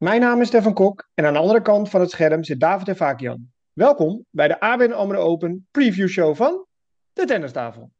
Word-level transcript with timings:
Mijn 0.00 0.20
naam 0.20 0.40
is 0.40 0.46
Stefan 0.46 0.74
Kok 0.74 1.08
en 1.14 1.24
aan 1.24 1.32
de 1.32 1.38
andere 1.38 1.62
kant 1.62 1.90
van 1.90 2.00
het 2.00 2.10
scherm 2.10 2.44
zit 2.44 2.60
David 2.60 2.88
Evakian. 2.88 3.50
Welkom 3.72 4.24
bij 4.30 4.48
de 4.48 4.60
ABN 4.60 4.92
AMRO 4.92 5.20
Open 5.20 5.66
preview 5.70 6.08
show 6.08 6.36
van 6.36 6.66
de 7.12 7.24
Tennistafel. 7.24 7.90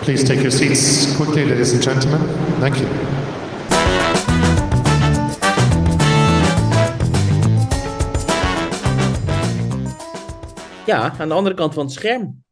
Please 0.00 0.24
take 0.24 0.40
your 0.40 0.50
seats 0.50 1.16
quickly, 1.16 1.48
ladies 1.48 1.72
and 1.72 1.82
gentlemen. 1.82 2.20
Thank 2.58 2.74
you. 2.74 3.15
Ja, 10.86 11.18
aan 11.18 11.28
de 11.28 11.34
andere 11.34 11.54
kant 11.54 11.74
van 11.74 11.84
het 11.84 11.92
scherm. 11.92 12.44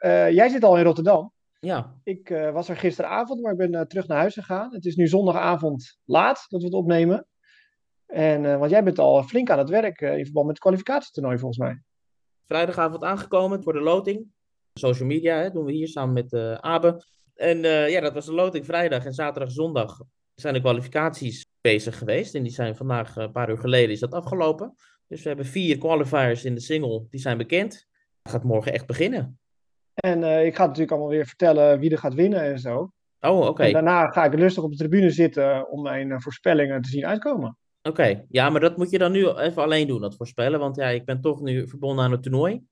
Uh, 0.00 0.30
jij 0.30 0.48
zit 0.48 0.64
al 0.64 0.76
in 0.78 0.84
Rotterdam. 0.84 1.32
Ja. 1.60 1.94
Ik 2.04 2.30
uh, 2.30 2.50
was 2.50 2.68
er 2.68 2.76
gisteravond, 2.76 3.40
maar 3.40 3.52
ik 3.52 3.58
ben 3.58 3.72
uh, 3.72 3.80
terug 3.80 4.06
naar 4.06 4.18
huis 4.18 4.34
gegaan. 4.34 4.74
Het 4.74 4.84
is 4.84 4.96
nu 4.96 5.06
zondagavond 5.06 5.98
laat 6.04 6.46
dat 6.48 6.60
we 6.60 6.66
het 6.66 6.76
opnemen. 6.76 7.26
En, 8.06 8.58
want 8.58 8.70
jij 8.70 8.82
bent 8.84 8.98
al 8.98 9.22
flink 9.22 9.50
aan 9.50 9.58
het 9.58 9.68
werk 9.68 10.00
in 10.00 10.24
verband 10.24 10.46
met 10.46 10.54
het 10.54 10.58
kwalificatietoernooi 10.58 11.38
volgens 11.38 11.58
mij. 11.58 11.82
Vrijdagavond 12.44 13.04
aangekomen 13.04 13.62
voor 13.62 13.72
de 13.72 13.80
loting. 13.80 14.26
Social 14.74 15.08
media 15.08 15.36
hè, 15.36 15.50
doen 15.50 15.64
we 15.64 15.72
hier 15.72 15.88
samen 15.88 16.14
met 16.14 16.60
Abe. 16.60 17.04
En 17.34 17.58
ja, 17.90 18.00
dat 18.00 18.14
was 18.14 18.26
de 18.26 18.32
loting 18.32 18.64
vrijdag 18.64 19.04
en 19.04 19.12
zaterdag 19.12 19.50
zondag 19.50 19.98
zijn 20.34 20.54
de 20.54 20.60
kwalificaties 20.60 21.46
bezig 21.60 21.98
geweest. 21.98 22.34
En 22.34 22.42
die 22.42 22.52
zijn 22.52 22.76
vandaag, 22.76 23.16
een 23.16 23.32
paar 23.32 23.50
uur 23.50 23.58
geleden, 23.58 23.90
is 23.90 24.00
dat 24.00 24.14
afgelopen. 24.14 24.74
Dus 25.08 25.22
we 25.22 25.28
hebben 25.28 25.46
vier 25.46 25.78
qualifiers 25.78 26.44
in 26.44 26.54
de 26.54 26.60
single, 26.60 27.06
die 27.10 27.20
zijn 27.20 27.38
bekend. 27.38 27.86
Het 28.22 28.32
gaat 28.32 28.44
morgen 28.44 28.72
echt 28.72 28.86
beginnen. 28.86 29.38
En 29.94 30.20
uh, 30.20 30.46
ik 30.46 30.56
ga 30.56 30.64
natuurlijk 30.64 30.90
allemaal 30.90 31.10
weer 31.10 31.26
vertellen 31.26 31.78
wie 31.78 31.90
er 31.90 31.98
gaat 31.98 32.14
winnen 32.14 32.40
en 32.40 32.58
zo. 32.58 32.92
Oh, 33.20 33.46
oké. 33.46 33.62
En 33.62 33.72
daarna 33.72 34.06
ga 34.06 34.24
ik 34.24 34.34
rustig 34.34 34.62
op 34.62 34.70
de 34.70 34.76
tribune 34.76 35.10
zitten 35.10 35.70
om 35.70 35.82
mijn 35.82 36.08
uh, 36.08 36.18
voorspellingen 36.18 36.82
te 36.82 36.88
zien 36.88 37.06
uitkomen. 37.06 37.58
Oké, 37.82 38.00
okay. 38.00 38.26
ja, 38.28 38.50
maar 38.50 38.60
dat 38.60 38.76
moet 38.76 38.90
je 38.90 38.98
dan 38.98 39.12
nu 39.12 39.28
even 39.28 39.62
alleen 39.62 39.86
doen, 39.86 40.00
dat 40.00 40.16
voorspellen. 40.16 40.58
Want 40.58 40.76
ja, 40.76 40.88
ik 40.88 41.04
ben 41.04 41.20
toch 41.20 41.40
nu 41.40 41.68
verbonden 41.68 42.04
aan 42.04 42.12
het 42.12 42.22
toernooi. 42.22 42.62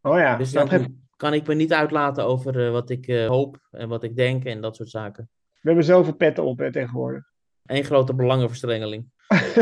Oh 0.00 0.18
ja. 0.18 0.36
Dus 0.36 0.52
dan 0.52 0.68
kan 1.16 1.34
ik 1.34 1.46
me 1.46 1.54
niet 1.54 1.72
uitlaten 1.72 2.24
over 2.24 2.66
uh, 2.66 2.70
wat 2.70 2.90
ik 2.90 3.06
hoop 3.06 3.58
en 3.70 3.88
wat 3.88 4.02
ik 4.02 4.16
denk 4.16 4.44
en 4.44 4.60
dat 4.60 4.76
soort 4.76 4.90
zaken. 4.90 5.28
We 5.60 5.68
hebben 5.68 5.84
zoveel 5.84 6.14
petten 6.14 6.44
op 6.44 6.58
hè, 6.58 6.72
tegenwoordig. 6.72 7.31
Eén 7.66 7.84
grote 7.84 8.14
belangenverstrengeling. 8.14 9.10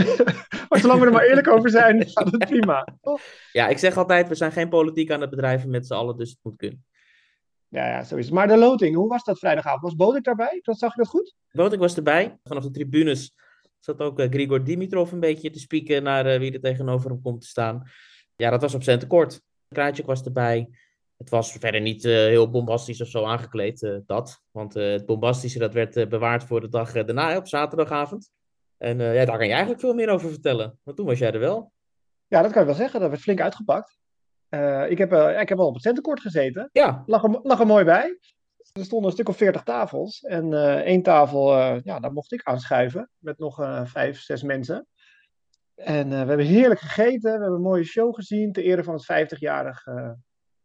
maar 0.69 0.79
zolang 0.81 1.01
we 1.01 1.07
er 1.07 1.13
maar 1.13 1.25
eerlijk 1.25 1.49
over 1.49 1.71
zijn, 1.71 2.09
gaat 2.09 2.31
het 2.31 2.49
prima. 2.49 2.87
Ja, 3.53 3.69
ik 3.69 3.79
zeg 3.79 3.97
altijd, 3.97 4.29
we 4.29 4.35
zijn 4.35 4.53
geen 4.53 4.69
politiek 4.69 5.11
aan 5.11 5.21
het 5.21 5.31
bedrijven 5.31 5.71
met 5.71 5.87
z'n 5.87 5.95
allen, 5.95 6.17
dus 6.17 6.31
het 6.31 6.39
moet 6.43 6.57
kunnen. 6.57 6.85
Ja, 7.69 7.87
ja, 7.87 8.05
zo 8.05 8.17
is 8.17 8.25
het. 8.25 8.35
Maar 8.35 8.49
de 8.49 8.57
loting, 8.57 8.97
hoe 8.97 9.09
was 9.09 9.25
dat 9.25 9.39
vrijdagavond? 9.39 9.83
Was 9.83 9.95
Bodek 9.95 10.25
daarbij? 10.25 10.59
Dat 10.63 10.79
zag 10.79 10.95
je 10.95 11.03
dat 11.03 11.11
goed? 11.11 11.35
Bodek 11.53 11.79
was 11.79 11.97
erbij. 11.97 12.39
Vanaf 12.45 12.63
de 12.63 12.71
tribunes 12.71 13.35
zat 13.79 14.01
ook 14.01 14.21
uh, 14.21 14.27
Grigor 14.31 14.65
Dimitrov 14.65 15.13
een 15.13 15.21
beetje 15.21 15.51
te 15.51 15.59
spieken 15.59 16.03
naar 16.03 16.33
uh, 16.33 16.39
wie 16.39 16.53
er 16.53 16.61
tegenover 16.61 17.11
hem 17.11 17.23
komt 17.23 17.41
te 17.41 17.47
staan. 17.47 17.83
Ja, 18.37 18.51
dat 18.51 18.61
was 18.61 18.75
op 18.75 18.83
zijn 18.83 18.99
tekort. 18.99 19.41
Was 20.05 20.23
erbij. 20.23 20.69
Het 21.21 21.31
was 21.31 21.53
verder 21.53 21.81
niet 21.81 22.05
uh, 22.05 22.13
heel 22.13 22.51
bombastisch 22.51 23.01
of 23.01 23.09
zo 23.09 23.25
aangekleed, 23.25 24.01
dat. 24.07 24.43
Want 24.51 24.75
het 24.75 25.07
bombastische 25.07 25.59
dat 25.59 25.75
werd 25.75 26.09
bewaard 26.09 26.45
voor 26.45 26.61
de 26.61 26.69
dag 26.69 26.93
daarna, 26.93 27.37
op 27.37 27.49
zaterdagavond. 27.49 28.31
En 28.77 28.99
ja, 28.99 29.25
daar 29.25 29.37
kan 29.37 29.47
je 29.47 29.53
eigenlijk 29.53 29.81
veel 29.81 29.95
meer 29.95 30.09
over 30.09 30.31
vertellen. 30.31 30.79
Want 30.83 30.97
toen 30.97 31.07
was 31.07 31.19
jij 31.19 31.33
er 31.33 31.41
wel. 31.41 31.73
Ja, 32.27 32.43
dat 32.43 32.53
kan 32.53 32.61
ik 32.61 32.67
wel 32.67 32.77
zeggen. 32.77 33.01
Dat 33.01 33.09
werd 33.09 33.23
flink 33.23 33.41
uitgepakt. 33.41 33.99
Ik, 34.89 34.99
heb, 34.99 35.13
ik 35.13 35.49
heb 35.49 35.59
al 35.59 35.67
op 35.67 35.75
het 35.75 35.83
centenkort 35.83 36.21
gezeten. 36.21 36.69
Ja. 36.73 37.03
Lag 37.07 37.23
er, 37.23 37.39
lag 37.43 37.61
er 37.61 37.67
mooi 37.67 37.85
bij. 37.85 38.19
Er 38.73 38.85
stonden 38.85 39.07
een 39.07 39.15
stuk 39.15 39.29
of 39.29 39.37
veertig 39.37 39.63
tafels. 39.63 40.21
En 40.21 40.53
één 40.85 41.03
tafel, 41.03 41.57
ja, 41.85 42.01
daar 42.01 42.13
mocht 42.13 42.33
ik 42.33 42.43
aanschuiven. 42.43 43.11
Met 43.19 43.39
nog 43.39 43.83
vijf, 43.85 44.21
zes 44.21 44.43
mensen. 44.43 44.87
En 45.75 46.09
we 46.09 46.15
hebben 46.15 46.47
heerlijk 46.47 46.81
gegeten. 46.81 47.21
We 47.21 47.29
hebben 47.29 47.53
een 47.53 47.61
mooie 47.61 47.85
show 47.85 48.15
gezien. 48.15 48.53
Ter 48.53 48.63
ere 48.63 48.85
van 48.85 48.95
het 48.95 49.33
50-jarig 49.33 49.85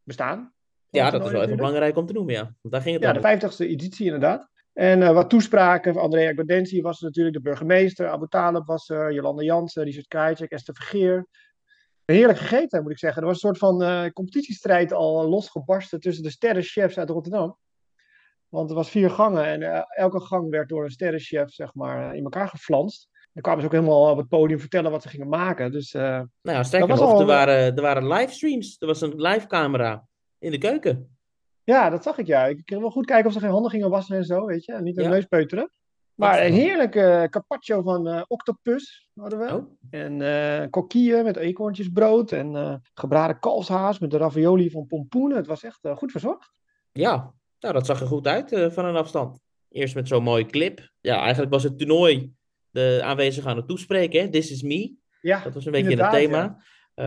bestaan. 0.03 0.54
Ja, 0.95 1.09
dat 1.09 1.25
is 1.25 1.31
wel 1.31 1.43
even 1.43 1.55
belangrijk 1.55 1.97
om 1.97 2.05
te 2.05 2.13
noemen, 2.13 2.33
ja. 2.33 2.41
Want 2.41 2.73
daar 2.73 2.81
ging 2.81 2.95
het 2.95 3.23
ja, 3.23 3.37
de 3.37 3.49
50ste 3.49 3.69
editie 3.69 4.05
inderdaad. 4.05 4.53
En 4.75 5.01
uh, 5.01 5.11
wat 5.11 5.29
toespraken. 5.29 5.97
Andrea 5.97 6.33
Godensi 6.33 6.81
was 6.81 6.99
natuurlijk 6.99 7.35
de 7.35 7.41
burgemeester. 7.41 8.07
Abu 8.07 8.27
Talib 8.27 8.65
was 8.65 8.89
er. 8.89 9.13
Jolanda 9.13 9.43
Jansen, 9.43 9.83
Richard 9.83 10.07
Krajcek, 10.07 10.51
Esther 10.51 10.75
Vergeer. 10.75 11.27
Heerlijk 12.05 12.37
gegeten, 12.37 12.81
moet 12.81 12.91
ik 12.91 12.97
zeggen. 12.97 13.21
Er 13.21 13.27
was 13.27 13.43
een 13.43 13.49
soort 13.49 13.57
van 13.57 13.83
uh, 13.83 14.09
competitiestrijd 14.13 14.93
al 14.93 15.29
losgebarsten 15.29 15.99
tussen 15.99 16.23
de 16.23 16.29
sterrenchefs 16.29 16.97
uit 16.97 17.09
Rotterdam. 17.09 17.57
Want 18.49 18.69
er 18.69 18.75
was 18.75 18.89
vier 18.89 19.09
gangen 19.09 19.45
en 19.45 19.61
uh, 19.61 19.81
elke 19.87 20.19
gang 20.19 20.49
werd 20.49 20.69
door 20.69 20.83
een 20.83 20.91
sterrenchef 20.91 21.51
zeg 21.51 21.73
maar, 21.73 22.15
in 22.15 22.23
elkaar 22.23 22.47
geflanst. 22.47 23.09
Dan 23.33 23.43
kwamen 23.43 23.61
ze 23.61 23.67
ook 23.67 23.73
helemaal 23.73 24.11
op 24.11 24.17
het 24.17 24.27
podium 24.27 24.59
vertellen 24.59 24.91
wat 24.91 25.01
ze 25.01 25.09
gingen 25.09 25.29
maken. 25.29 25.71
Dus, 25.71 25.91
nou 25.91 26.27
ja, 26.41 26.63
sterker 26.63 26.87
nog, 26.87 26.99
al... 26.99 27.19
er, 27.19 27.25
waren, 27.25 27.75
er 27.75 27.81
waren 27.81 28.07
livestreams. 28.07 28.75
Er 28.79 28.87
was 28.87 29.01
een 29.01 29.21
live 29.21 29.47
camera 29.47 30.07
in 30.45 30.51
de 30.51 30.57
keuken. 30.57 31.17
Ja, 31.63 31.89
dat 31.89 32.03
zag 32.03 32.17
ik 32.17 32.27
ja. 32.27 32.45
Ik 32.45 32.65
kon 32.65 32.79
wel 32.79 32.91
goed 32.91 33.05
kijken 33.05 33.27
of 33.27 33.33
ze 33.33 33.39
geen 33.39 33.49
handen 33.49 33.71
gingen 33.71 33.89
wassen 33.89 34.17
en 34.17 34.23
zo, 34.23 34.45
weet 34.45 34.65
je. 34.65 34.73
En 34.73 34.83
niet 34.83 34.97
een 34.97 35.03
ja. 35.03 35.09
neus 35.09 35.25
peuteren. 35.25 35.69
Maar 36.15 36.45
een 36.45 36.53
heerlijke 36.53 36.99
uh, 36.99 37.23
carpaccio 37.23 37.81
van 37.81 38.07
uh, 38.07 38.21
octopus 38.27 39.09
hadden 39.13 39.39
we. 39.39 39.53
Oh. 39.53 39.77
En 39.89 40.19
uh, 40.19 40.69
kokieën 40.69 41.23
met 41.23 41.37
eekhoorntjesbrood. 41.37 42.31
En 42.31 42.81
gebraden 42.93 43.39
kalfshaas 43.39 43.99
met 43.99 44.11
de 44.11 44.17
ravioli 44.17 44.69
van 44.69 44.87
pompoenen. 44.87 45.37
Het 45.37 45.47
was 45.47 45.63
echt 45.63 45.79
goed 45.95 46.11
verzorgd. 46.11 46.59
Ja, 46.91 47.33
nou, 47.59 47.73
dat 47.73 47.85
zag 47.85 48.01
er 48.01 48.07
goed 48.07 48.27
uit 48.27 48.73
van 48.73 48.85
een 48.85 48.95
afstand. 48.95 49.39
Eerst 49.69 49.95
met 49.95 50.07
zo'n 50.07 50.23
mooie 50.23 50.45
clip. 50.45 50.91
Ja, 51.01 51.19
eigenlijk 51.19 51.51
was 51.51 51.63
het 51.63 51.77
toernooi 51.77 52.33
de 52.69 52.99
aanwezigen 53.03 53.49
aan 53.49 53.57
het 53.57 53.67
toespreken. 53.67 54.21
Hè? 54.21 54.29
This 54.29 54.51
is 54.51 54.61
me. 54.61 54.93
Ja, 55.21 55.43
dat 55.43 55.53
was 55.53 55.65
een 55.65 55.71
beetje 55.71 56.03
het 56.03 56.11
thema. 56.11 56.41
Ja. 56.41 56.57
Uh, 56.95 57.05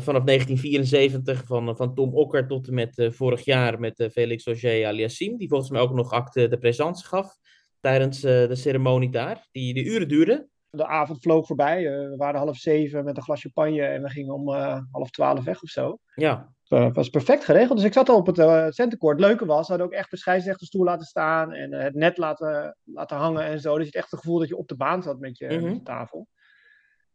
vanaf 0.00 0.24
1974 0.24 1.42
van, 1.46 1.76
van 1.76 1.94
Tom 1.94 2.14
Okker 2.14 2.46
tot 2.46 2.68
en 2.68 2.74
met 2.74 2.98
uh, 2.98 3.10
vorig 3.10 3.44
jaar 3.44 3.80
met 3.80 4.08
Felix 4.12 4.46
Auger 4.46 4.86
aliassim, 4.86 5.36
die 5.36 5.48
volgens 5.48 5.70
mij 5.70 5.80
ook 5.80 5.92
nog 5.92 6.12
acte 6.12 6.48
de 6.48 6.58
présence 6.58 7.06
gaf 7.06 7.36
tijdens 7.80 8.20
de 8.20 8.54
ceremonie 8.54 9.10
daar, 9.10 9.48
die 9.52 9.74
de 9.74 9.84
uren 9.84 10.08
duurde. 10.08 10.48
De 10.70 10.86
avond 10.86 11.22
vloog 11.22 11.46
voorbij, 11.46 11.82
we 11.82 12.16
waren 12.16 12.40
half 12.40 12.56
zeven 12.56 13.04
met 13.04 13.16
een 13.16 13.22
glas 13.22 13.40
champagne 13.40 13.82
en 13.82 14.02
we 14.02 14.08
gingen 14.08 14.34
om 14.34 14.48
half 14.90 15.10
twaalf 15.10 15.44
weg 15.44 15.62
of 15.62 15.68
zo. 15.68 15.98
Ja. 16.14 16.52
Het 16.78 16.96
was 16.96 17.08
perfect 17.08 17.44
geregeld, 17.44 17.76
dus 17.76 17.86
ik 17.86 17.92
zat 17.92 18.08
al 18.08 18.16
op 18.16 18.26
het 18.26 18.38
uh, 18.38 18.66
centercourt. 18.68 19.18
Het 19.18 19.26
leuke 19.26 19.46
was, 19.46 19.66
ze 19.66 19.72
hadden 19.72 19.86
ook 19.90 19.98
echt 19.98 20.10
de 20.10 20.16
scheidsrechterstoel 20.16 20.84
laten 20.84 21.06
staan 21.06 21.52
en 21.52 21.74
het 21.74 21.94
net 21.94 22.18
laten, 22.18 22.76
laten 22.84 23.16
hangen 23.16 23.44
en 23.44 23.60
zo. 23.60 23.76
Dus 23.76 23.84
je 23.86 23.92
had 23.92 24.02
echt 24.02 24.10
het 24.10 24.20
gevoel 24.20 24.38
dat 24.38 24.48
je 24.48 24.56
op 24.56 24.68
de 24.68 24.76
baan 24.76 25.02
zat 25.02 25.18
met 25.18 25.38
je, 25.38 25.44
mm 25.44 25.52
-hmm. 25.52 25.64
met 25.64 25.74
je 25.74 25.82
tafel. 25.82 26.26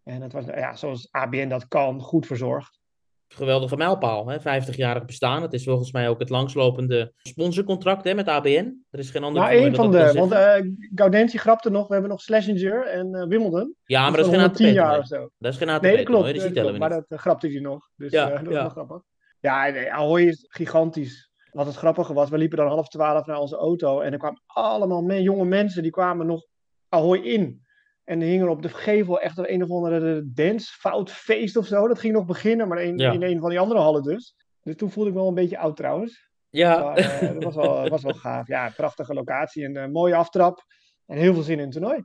En 0.08 0.22
het 0.22 0.34
was, 0.34 0.46
ja, 0.46 0.76
zoals 0.76 1.08
ABN 1.12 1.48
dat 1.48 1.68
kan, 1.68 2.02
goed 2.02 2.26
verzorgd. 2.26 2.80
Geweldige 3.28 3.78
mijlpaal, 3.78 4.28
hè? 4.28 4.40
50-jarig 4.40 5.06
bestaan. 5.06 5.42
Het 5.42 5.54
is 5.54 5.64
volgens 5.64 5.92
mij 5.92 6.10
ook 6.10 6.20
het 6.20 6.30
langslopende 6.30 7.14
sponsorcontract 7.22 8.04
hè, 8.04 8.14
met 8.14 8.28
ABN. 8.28 8.86
Er 8.90 9.00
is 9.00 9.10
geen 9.10 9.24
ander. 9.24 9.42
Nou, 9.42 9.54
één 9.54 9.76
van 9.76 9.92
de. 9.92 10.12
Want 10.14 10.32
uh, 10.32 10.56
Gaudentie 10.96 11.40
grapte 11.40 11.70
nog, 11.70 11.88
we 11.88 11.94
hebben 11.94 12.12
nog 12.12 12.22
Schlesinger 12.22 12.88
en 12.88 13.08
uh, 13.16 13.28
Wimbledon. 13.28 13.76
Ja, 13.86 14.02
maar 14.10 14.18
dat 14.18 14.26
is 14.26 14.34
geen 14.34 14.42
ATP. 14.42 14.60
jaar 14.60 15.00
of 15.00 15.08
zo. 15.08 15.30
Dat 15.38 15.52
is 15.52 15.58
geen 15.58 15.70
ATP. 15.70 15.84
Nee, 15.84 15.96
dat 15.96 16.06
klopt. 16.06 16.34
Dus 16.34 16.44
dat 16.44 16.52
klopt 16.52 16.78
maar 16.78 16.90
dat 16.90 17.06
uh, 17.10 17.18
grapte 17.18 17.48
hij 17.48 17.60
nog. 17.60 17.90
Dus 17.96 18.12
ja, 18.12 18.30
dat 18.30 18.54
ja. 18.54 18.64
was 18.64 18.72
grappig. 18.72 19.02
Ja, 19.40 19.70
nee, 19.70 19.94
Ahoy 19.94 20.22
is 20.22 20.46
gigantisch. 20.48 21.32
Wat 21.52 21.66
het 21.66 21.76
grappige 21.76 22.14
was, 22.14 22.30
we 22.30 22.38
liepen 22.38 22.58
dan 22.58 22.68
half 22.68 22.88
twaalf 22.88 23.26
naar 23.26 23.40
onze 23.40 23.56
auto. 23.56 24.00
En 24.00 24.12
er 24.12 24.20
kwamen 24.20 24.42
allemaal 24.46 25.02
me 25.02 25.22
jonge 25.22 25.46
mensen, 25.46 25.82
die 25.82 25.92
kwamen 25.92 26.26
nog 26.26 26.46
Ahoy 26.90 27.18
in. 27.18 27.65
En 28.06 28.22
er 28.22 28.28
hing 28.28 28.42
er 28.42 28.50
op 28.50 28.62
de 28.62 28.70
gevel 28.70 29.20
echt 29.20 29.38
een, 29.38 29.54
een 29.54 29.64
of 29.64 29.70
andere 29.70 30.24
dance, 30.34 30.74
fout 30.74 31.12
feest 31.12 31.58
of 31.58 31.66
zo. 31.66 31.88
Dat 31.88 32.00
ging 32.00 32.14
nog 32.14 32.26
beginnen, 32.26 32.68
maar 32.68 32.82
in, 32.82 32.98
ja. 32.98 33.12
in 33.12 33.24
een 33.24 33.40
van 33.40 33.50
die 33.50 33.60
andere 33.60 33.80
hallen 33.80 34.04
dus. 34.04 34.36
Dus 34.62 34.76
toen 34.76 34.92
voelde 34.92 35.10
ik 35.10 35.16
me 35.16 35.22
wel 35.22 35.30
een 35.30 35.36
beetje 35.36 35.58
oud 35.58 35.78
trouwens. 35.78 36.30
Ja. 36.50 36.84
Maar, 36.84 37.24
uh, 37.24 37.34
dat 37.34 37.44
was 37.44 37.56
wel, 37.56 37.90
was 37.90 38.04
wel 38.04 38.14
gaaf. 38.14 38.48
Ja, 38.48 38.70
prachtige 38.76 39.14
locatie, 39.14 39.66
een 39.66 39.76
uh, 39.76 39.86
mooie 39.86 40.16
aftrap. 40.16 40.64
En 41.06 41.18
heel 41.18 41.34
veel 41.34 41.44
zin 41.44 41.58
in 41.58 41.64
het 41.64 41.72
toernooi. 41.72 42.04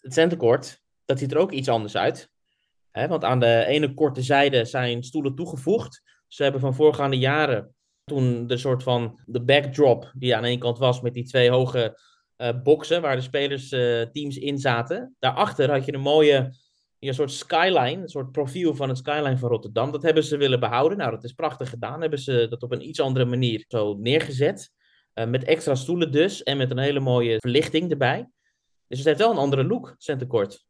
Het 0.00 0.12
centercourt, 0.12 0.80
dat 1.04 1.18
ziet 1.18 1.32
er 1.32 1.38
ook 1.38 1.52
iets 1.52 1.68
anders 1.68 1.96
uit. 1.96 2.30
Hè, 2.90 3.08
want 3.08 3.24
aan 3.24 3.40
de 3.40 3.64
ene 3.64 3.94
korte 3.94 4.22
zijde 4.22 4.64
zijn 4.64 5.02
stoelen 5.02 5.34
toegevoegd. 5.34 6.02
Ze 6.28 6.42
hebben 6.42 6.60
van 6.60 6.74
voorgaande 6.74 7.18
jaren, 7.18 7.74
toen 8.04 8.46
de 8.46 8.56
soort 8.56 8.82
van 8.82 9.20
de 9.26 9.42
backdrop 9.42 10.12
die 10.14 10.36
aan 10.36 10.44
één 10.44 10.58
kant 10.58 10.78
was 10.78 11.00
met 11.00 11.14
die 11.14 11.24
twee 11.24 11.50
hoge 11.50 11.98
boxen 12.62 13.02
waar 13.02 13.16
de 13.16 13.22
spelersteams 13.22 14.36
uh, 14.36 14.42
in 14.42 14.58
zaten. 14.58 15.16
Daarachter 15.18 15.70
had 15.70 15.84
je 15.84 15.94
een 15.94 16.00
mooie 16.00 16.54
een 17.08 17.14
soort 17.14 17.32
skyline, 17.32 18.02
een 18.02 18.08
soort 18.08 18.32
profiel 18.32 18.74
van 18.74 18.88
het 18.88 18.98
skyline 18.98 19.38
van 19.38 19.48
Rotterdam. 19.48 19.92
Dat 19.92 20.02
hebben 20.02 20.24
ze 20.24 20.36
willen 20.36 20.60
behouden. 20.60 20.98
Nou, 20.98 21.10
dat 21.10 21.24
is 21.24 21.32
prachtig 21.32 21.68
gedaan. 21.70 22.00
Hebben 22.00 22.18
ze 22.18 22.46
dat 22.50 22.62
op 22.62 22.72
een 22.72 22.88
iets 22.88 23.00
andere 23.00 23.24
manier 23.24 23.64
zo 23.68 23.94
neergezet. 23.94 24.70
Uh, 25.14 25.26
met 25.26 25.44
extra 25.44 25.74
stoelen 25.74 26.12
dus 26.12 26.42
en 26.42 26.56
met 26.56 26.70
een 26.70 26.78
hele 26.78 27.00
mooie 27.00 27.36
verlichting 27.38 27.90
erbij. 27.90 28.28
Dus 28.88 28.98
het 28.98 29.06
heeft 29.06 29.18
wel 29.18 29.30
een 29.30 29.36
andere 29.36 29.64
look, 29.64 29.94
Centercourt. 29.98 30.64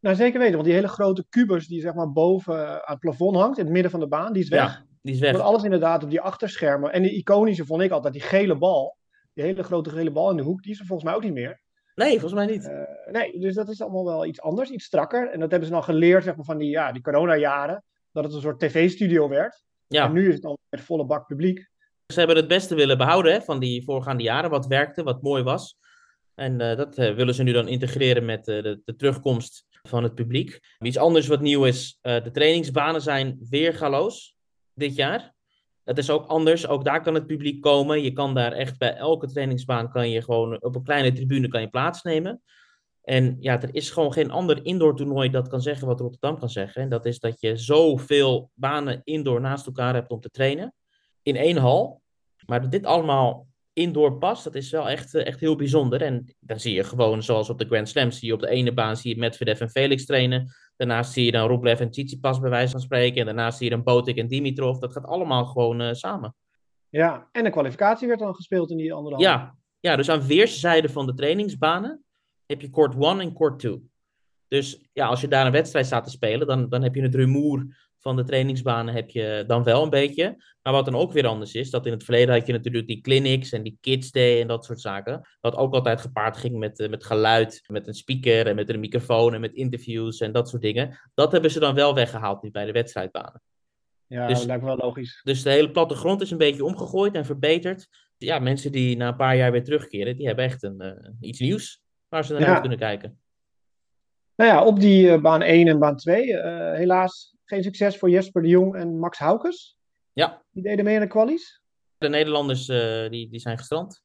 Nou, 0.00 0.16
zeker 0.16 0.38
weten, 0.38 0.54
want 0.54 0.64
die 0.64 0.74
hele 0.74 0.88
grote 0.88 1.26
kubus 1.28 1.66
die 1.66 1.80
zeg 1.80 1.94
maar 1.94 2.12
boven 2.12 2.68
aan 2.68 2.80
het 2.92 2.98
plafond 2.98 3.36
hangt, 3.36 3.58
in 3.58 3.64
het 3.64 3.72
midden 3.72 3.90
van 3.90 4.00
de 4.00 4.08
baan, 4.08 4.32
die 4.32 4.42
is 4.42 4.48
weg. 4.48 4.60
Ja, 4.60 4.84
Die 5.02 5.14
is 5.14 5.20
Want 5.20 5.36
weg. 5.36 5.44
alles 5.44 5.62
inderdaad 5.62 6.02
op 6.02 6.10
die 6.10 6.20
achterschermen. 6.20 6.92
En 6.92 7.02
die 7.02 7.12
iconische 7.16 7.64
vond 7.64 7.82
ik 7.82 7.90
altijd, 7.90 8.12
die 8.12 8.22
gele 8.22 8.58
bal. 8.58 8.96
Die 9.34 9.44
hele 9.44 9.62
grote 9.62 9.90
gele 9.90 10.10
bal 10.10 10.30
in 10.30 10.36
de 10.36 10.42
hoek, 10.42 10.62
die 10.62 10.72
is 10.72 10.80
er 10.80 10.86
volgens 10.86 11.08
mij 11.08 11.16
ook 11.16 11.24
niet 11.24 11.32
meer. 11.32 11.62
Nee, 11.94 12.10
volgens 12.20 12.32
mij 12.32 12.46
niet. 12.46 12.68
Eh, 12.68 13.12
nee, 13.12 13.40
dus 13.40 13.54
dat 13.54 13.68
is 13.68 13.80
allemaal 13.80 14.04
wel 14.04 14.26
iets 14.26 14.40
anders, 14.40 14.70
iets 14.70 14.84
strakker. 14.84 15.30
En 15.30 15.40
dat 15.40 15.50
hebben 15.50 15.68
ze 15.68 15.74
dan 15.74 15.84
geleerd 15.84 16.24
zeg 16.24 16.36
maar, 16.36 16.44
van 16.44 16.58
die, 16.58 16.70
ja, 16.70 16.92
die 16.92 17.02
coronajaren. 17.02 17.84
Dat 18.12 18.24
het 18.24 18.32
een 18.32 18.40
soort 18.40 18.60
tv-studio 18.60 19.28
werd. 19.28 19.62
Ja. 19.86 20.04
En 20.04 20.12
nu 20.12 20.26
is 20.26 20.32
het 20.32 20.42
dan 20.42 20.58
met 20.68 20.80
volle 20.80 21.06
bak 21.06 21.26
publiek. 21.26 21.68
Ze 22.06 22.18
hebben 22.18 22.36
het 22.36 22.48
beste 22.48 22.74
willen 22.74 22.98
behouden 22.98 23.32
hè, 23.32 23.40
van 23.40 23.58
die 23.58 23.84
voorgaande 23.84 24.22
jaren. 24.22 24.50
Wat 24.50 24.66
werkte, 24.66 25.02
wat 25.02 25.22
mooi 25.22 25.42
was. 25.42 25.78
En 26.34 26.60
eh, 26.60 26.76
dat 26.76 26.98
eh, 26.98 27.14
willen 27.14 27.34
ze 27.34 27.42
nu 27.42 27.52
dan 27.52 27.68
integreren 27.68 28.24
met 28.24 28.44
de, 28.44 28.80
de 28.84 28.96
terugkomst 28.96 29.66
van 29.82 30.02
het 30.02 30.14
publiek. 30.14 30.60
Iets 30.78 30.98
anders 30.98 31.26
wat 31.26 31.40
nieuw 31.40 31.64
is, 31.64 31.98
de 32.00 32.30
trainingsbanen 32.32 33.00
zijn 33.00 33.46
weergaloos 33.50 34.36
dit 34.74 34.94
jaar. 34.94 35.33
Dat 35.84 35.98
is 35.98 36.10
ook 36.10 36.26
anders, 36.26 36.66
ook 36.66 36.84
daar 36.84 37.02
kan 37.02 37.14
het 37.14 37.26
publiek 37.26 37.60
komen. 37.62 38.02
Je 38.02 38.12
kan 38.12 38.34
daar 38.34 38.52
echt 38.52 38.78
bij 38.78 38.94
elke 38.94 39.26
trainingsbaan 39.26 39.90
kan 39.90 40.10
je 40.10 40.22
gewoon 40.22 40.62
op 40.62 40.74
een 40.74 40.82
kleine 40.82 41.12
tribune 41.12 41.48
kan 41.48 41.60
je 41.60 41.68
plaatsnemen. 41.68 42.42
En 43.02 43.36
ja, 43.40 43.62
er 43.62 43.74
is 43.74 43.90
gewoon 43.90 44.12
geen 44.12 44.30
ander 44.30 44.64
indoor 44.64 44.96
toernooi 44.96 45.30
dat 45.30 45.48
kan 45.48 45.60
zeggen 45.60 45.86
wat 45.86 46.00
Rotterdam 46.00 46.38
kan 46.38 46.50
zeggen. 46.50 46.82
En 46.82 46.88
dat 46.88 47.06
is 47.06 47.18
dat 47.18 47.40
je 47.40 47.56
zoveel 47.56 48.50
banen 48.54 49.00
indoor 49.04 49.40
naast 49.40 49.66
elkaar 49.66 49.94
hebt 49.94 50.10
om 50.10 50.20
te 50.20 50.30
trainen. 50.30 50.74
In 51.22 51.36
één 51.36 51.56
hal. 51.56 52.02
Maar 52.46 52.60
dat 52.62 52.70
dit 52.70 52.84
allemaal 52.84 53.46
indoor 53.72 54.18
past, 54.18 54.44
dat 54.44 54.54
is 54.54 54.70
wel 54.70 54.88
echt, 54.88 55.14
eh, 55.14 55.26
echt 55.26 55.40
heel 55.40 55.56
bijzonder. 55.56 56.02
En 56.02 56.34
dan 56.40 56.60
zie 56.60 56.74
je 56.74 56.84
gewoon, 56.84 57.22
zoals 57.22 57.50
op 57.50 57.58
de 57.58 57.66
Grand 57.66 57.88
Slam, 57.88 58.10
zie 58.10 58.28
je 58.28 58.34
op 58.34 58.40
de 58.40 58.48
ene 58.48 58.72
baan 58.72 58.96
zie 58.96 59.14
je 59.14 59.20
Medvedev 59.20 59.60
en 59.60 59.70
Felix 59.70 60.04
trainen. 60.04 60.54
Daarnaast 60.76 61.12
zie 61.12 61.24
je 61.24 61.32
dan 61.32 61.48
Rublev 61.48 61.80
en 61.80 61.90
Tsitsipas 61.90 62.40
bij 62.40 62.50
wijze 62.50 62.72
van 62.72 62.80
spreken. 62.80 63.20
En 63.20 63.26
daarnaast 63.26 63.58
zie 63.58 63.68
je 63.68 63.74
dan 63.74 63.84
Botik 63.84 64.16
en 64.16 64.26
Dimitrov. 64.26 64.78
Dat 64.78 64.92
gaat 64.92 65.04
allemaal 65.04 65.44
gewoon 65.44 65.80
eh, 65.80 65.92
samen. 65.92 66.34
Ja, 66.88 67.28
en 67.32 67.44
de 67.44 67.50
kwalificatie 67.50 68.08
werd 68.08 68.20
dan 68.20 68.34
gespeeld 68.34 68.70
in 68.70 68.76
die 68.76 68.92
andere. 68.92 69.18
Ja, 69.18 69.56
ja, 69.80 69.96
dus 69.96 70.08
aan 70.08 70.26
weerszijden 70.26 70.90
van 70.90 71.06
de 71.06 71.14
trainingsbanen 71.14 72.04
heb 72.46 72.60
je 72.60 72.70
court 72.70 72.94
1 72.94 73.20
en 73.20 73.34
court 73.34 73.58
2. 73.58 73.90
Dus 74.48 74.88
ja, 74.92 75.06
als 75.06 75.20
je 75.20 75.28
daar 75.28 75.46
een 75.46 75.52
wedstrijd 75.52 75.86
staat 75.86 76.04
te 76.04 76.10
spelen, 76.10 76.46
dan, 76.46 76.68
dan 76.68 76.82
heb 76.82 76.94
je 76.94 77.02
het 77.02 77.14
rumoer 77.14 77.76
van 78.04 78.16
de 78.16 78.24
trainingsbanen 78.24 78.94
heb 78.94 79.10
je 79.10 79.44
dan 79.46 79.62
wel 79.62 79.82
een 79.82 79.90
beetje. 79.90 80.44
Maar 80.62 80.72
wat 80.72 80.84
dan 80.84 80.94
ook 80.94 81.12
weer 81.12 81.26
anders 81.26 81.54
is, 81.54 81.70
dat 81.70 81.86
in 81.86 81.92
het 81.92 82.04
verleden 82.04 82.34
had 82.34 82.46
je 82.46 82.52
natuurlijk 82.52 82.86
die 82.86 83.00
clinics 83.00 83.52
en 83.52 83.62
die 83.62 83.78
kids 83.80 84.10
day 84.10 84.40
en 84.40 84.46
dat 84.46 84.64
soort 84.64 84.80
zaken. 84.80 85.28
Wat 85.40 85.56
ook 85.56 85.74
altijd 85.74 86.00
gepaard 86.00 86.36
ging 86.36 86.58
met, 86.58 86.78
eh, 86.80 86.88
met 86.88 87.04
geluid, 87.04 87.64
met 87.66 87.86
een 87.86 87.94
speaker 87.94 88.46
en 88.46 88.54
met 88.54 88.68
een 88.68 88.80
microfoon 88.80 89.34
en 89.34 89.40
met 89.40 89.52
interviews 89.54 90.20
en 90.20 90.32
dat 90.32 90.48
soort 90.48 90.62
dingen. 90.62 90.98
Dat 91.14 91.32
hebben 91.32 91.50
ze 91.50 91.60
dan 91.60 91.74
wel 91.74 91.94
weggehaald 91.94 92.42
nu 92.42 92.50
bij 92.50 92.64
de 92.64 92.72
wedstrijdbanen. 92.72 93.42
Ja, 94.06 94.26
Dus- 94.26 94.38
dat 94.38 94.46
lijkt 94.46 94.62
me 94.62 94.68
wel 94.68 94.76
logisch. 94.76 95.20
Dus 95.22 95.42
de 95.42 95.50
hele 95.50 95.70
plattegrond 95.70 96.20
is 96.20 96.30
een 96.30 96.38
beetje 96.38 96.64
omgegooid 96.64 97.14
en 97.14 97.24
verbeterd. 97.24 97.88
Ja, 98.16 98.38
mensen 98.38 98.72
die 98.72 98.96
na 98.96 99.08
een 99.08 99.16
paar 99.16 99.36
jaar 99.36 99.52
weer 99.52 99.64
terugkeren, 99.64 100.16
die 100.16 100.26
hebben 100.26 100.44
echt 100.44 100.62
een, 100.62 100.80
eh, 100.80 101.10
iets 101.20 101.38
nieuws 101.40 101.82
waar 102.08 102.24
ze 102.24 102.32
naar 102.32 102.42
Ja. 102.42 102.48
uit 102.50 102.60
kunnen 102.60 102.78
kijken. 102.78 103.18
Nou 104.36 104.50
ja, 104.50 104.64
op 104.64 104.80
die 104.80 105.10
eh, 105.10 105.20
baan 105.20 105.42
1 105.42 105.68
en 105.68 105.78
baan 105.78 105.96
2, 105.96 106.36
eh, 106.36 106.76
helaas 106.78 107.33
geen 107.44 107.62
succes 107.62 107.98
voor 107.98 108.10
Jesper 108.10 108.42
de 108.42 108.48
Jong 108.48 108.74
en 108.74 108.98
Max 108.98 109.18
Haukes. 109.18 109.78
Ja. 110.12 110.42
Die 110.50 110.62
deden 110.62 110.84
mee 110.84 110.94
aan 110.94 111.02
de 111.02 111.06
kwalies. 111.06 111.62
De 111.98 112.08
Nederlanders 112.08 112.68
eh, 112.68 113.10
die, 113.10 113.30
die 113.30 113.40
zijn 113.40 113.58
gestrand. 113.58 114.02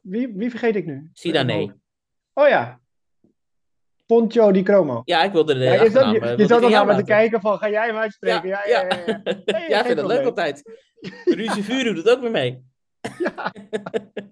Wie, 0.00 0.32
wie 0.34 0.50
vergeet 0.50 0.76
ik 0.76 0.86
nu? 0.86 1.10
Sidane. 1.12 1.76
Oh 2.32 2.48
ja. 2.48 2.80
Poncho 4.06 4.52
di 4.52 4.62
Cromo. 4.62 5.02
Ja, 5.04 5.22
ik 5.22 5.32
wilde 5.32 5.54
de 5.54 5.64
Ja, 5.64 5.82
je 5.82 5.90
zat, 5.90 6.12
je, 6.12 6.20
eh, 6.20 6.46
zat 6.46 6.62
al 6.62 6.76
aan 6.76 6.86
me 6.86 6.96
te 6.96 7.02
kijken 7.02 7.40
van, 7.40 7.58
ga 7.58 7.70
jij 7.70 7.86
hem 7.86 7.96
uitspreken? 7.96 8.48
Ja, 8.48 8.66
ja, 8.66 8.80
ja. 8.80 8.96
ja, 9.06 9.20
ja. 9.24 9.42
Nee, 9.58 9.68
ja, 9.68 9.84
het 9.84 10.02
leuk 10.02 10.24
altijd. 10.24 10.62
Ruzie 11.24 11.64
Vuur 11.64 11.94
doet 11.94 12.10
ook 12.10 12.20
weer 12.20 12.30
mee. 12.30 12.62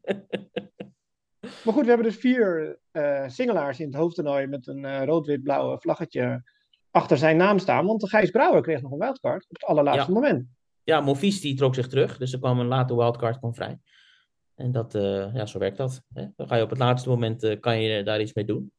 Maar 1.65 1.77
goed, 1.77 1.83
we 1.83 1.89
hebben 1.89 2.07
dus 2.07 2.21
vier 2.21 2.79
eh 2.91 3.29
singelaars 3.29 3.81
in 3.81 3.87
het 3.87 3.95
hoofdtoernooi 3.95 4.47
met 4.47 4.67
een 4.67 4.85
eh, 4.85 5.05
rood-wit-blauwe 5.05 5.81
vlaggetje 5.81 6.43
achter 6.91 7.17
zijn 7.17 7.37
naam 7.37 7.59
staan. 7.59 7.87
Want 7.87 8.09
Gijs 8.09 8.31
Brouwer 8.31 8.63
kreeg 8.63 8.83
nog 8.83 8.93
een 8.93 8.99
wildcard 8.99 9.43
op 9.49 9.55
het 9.57 9.65
allerlaatste 9.65 10.13
Ja. 10.13 10.15
moment. 10.21 10.47
Ja, 10.83 11.01
Monfils 11.01 11.41
die 11.41 11.57
trok 11.57 11.75
zich 11.75 11.87
terug, 11.89 12.19
dus 12.19 12.33
er 12.33 12.39
kwam 12.39 12.61
een 12.61 12.67
late 12.67 12.97
wildcard 12.97 13.39
kwam 13.39 13.55
vrij. 13.55 13.79
En 14.55 14.73
dat, 14.73 14.95
eh, 14.95 15.35
ja, 15.35 15.47
zo 15.47 15.59
werkt 15.59 15.77
dat. 15.77 16.03
Hè? 16.15 16.27
Dan 16.37 16.49
ga 16.49 16.57
je 16.57 16.63
op 16.63 16.71
het 16.71 16.79
laatste 16.79 17.09
moment 17.09 17.43
eh, 17.43 17.61
kan 17.61 17.81
je 17.81 18.03
daar 18.03 18.21
iets 18.21 18.33
mee 18.35 18.45
doen. 18.45 18.73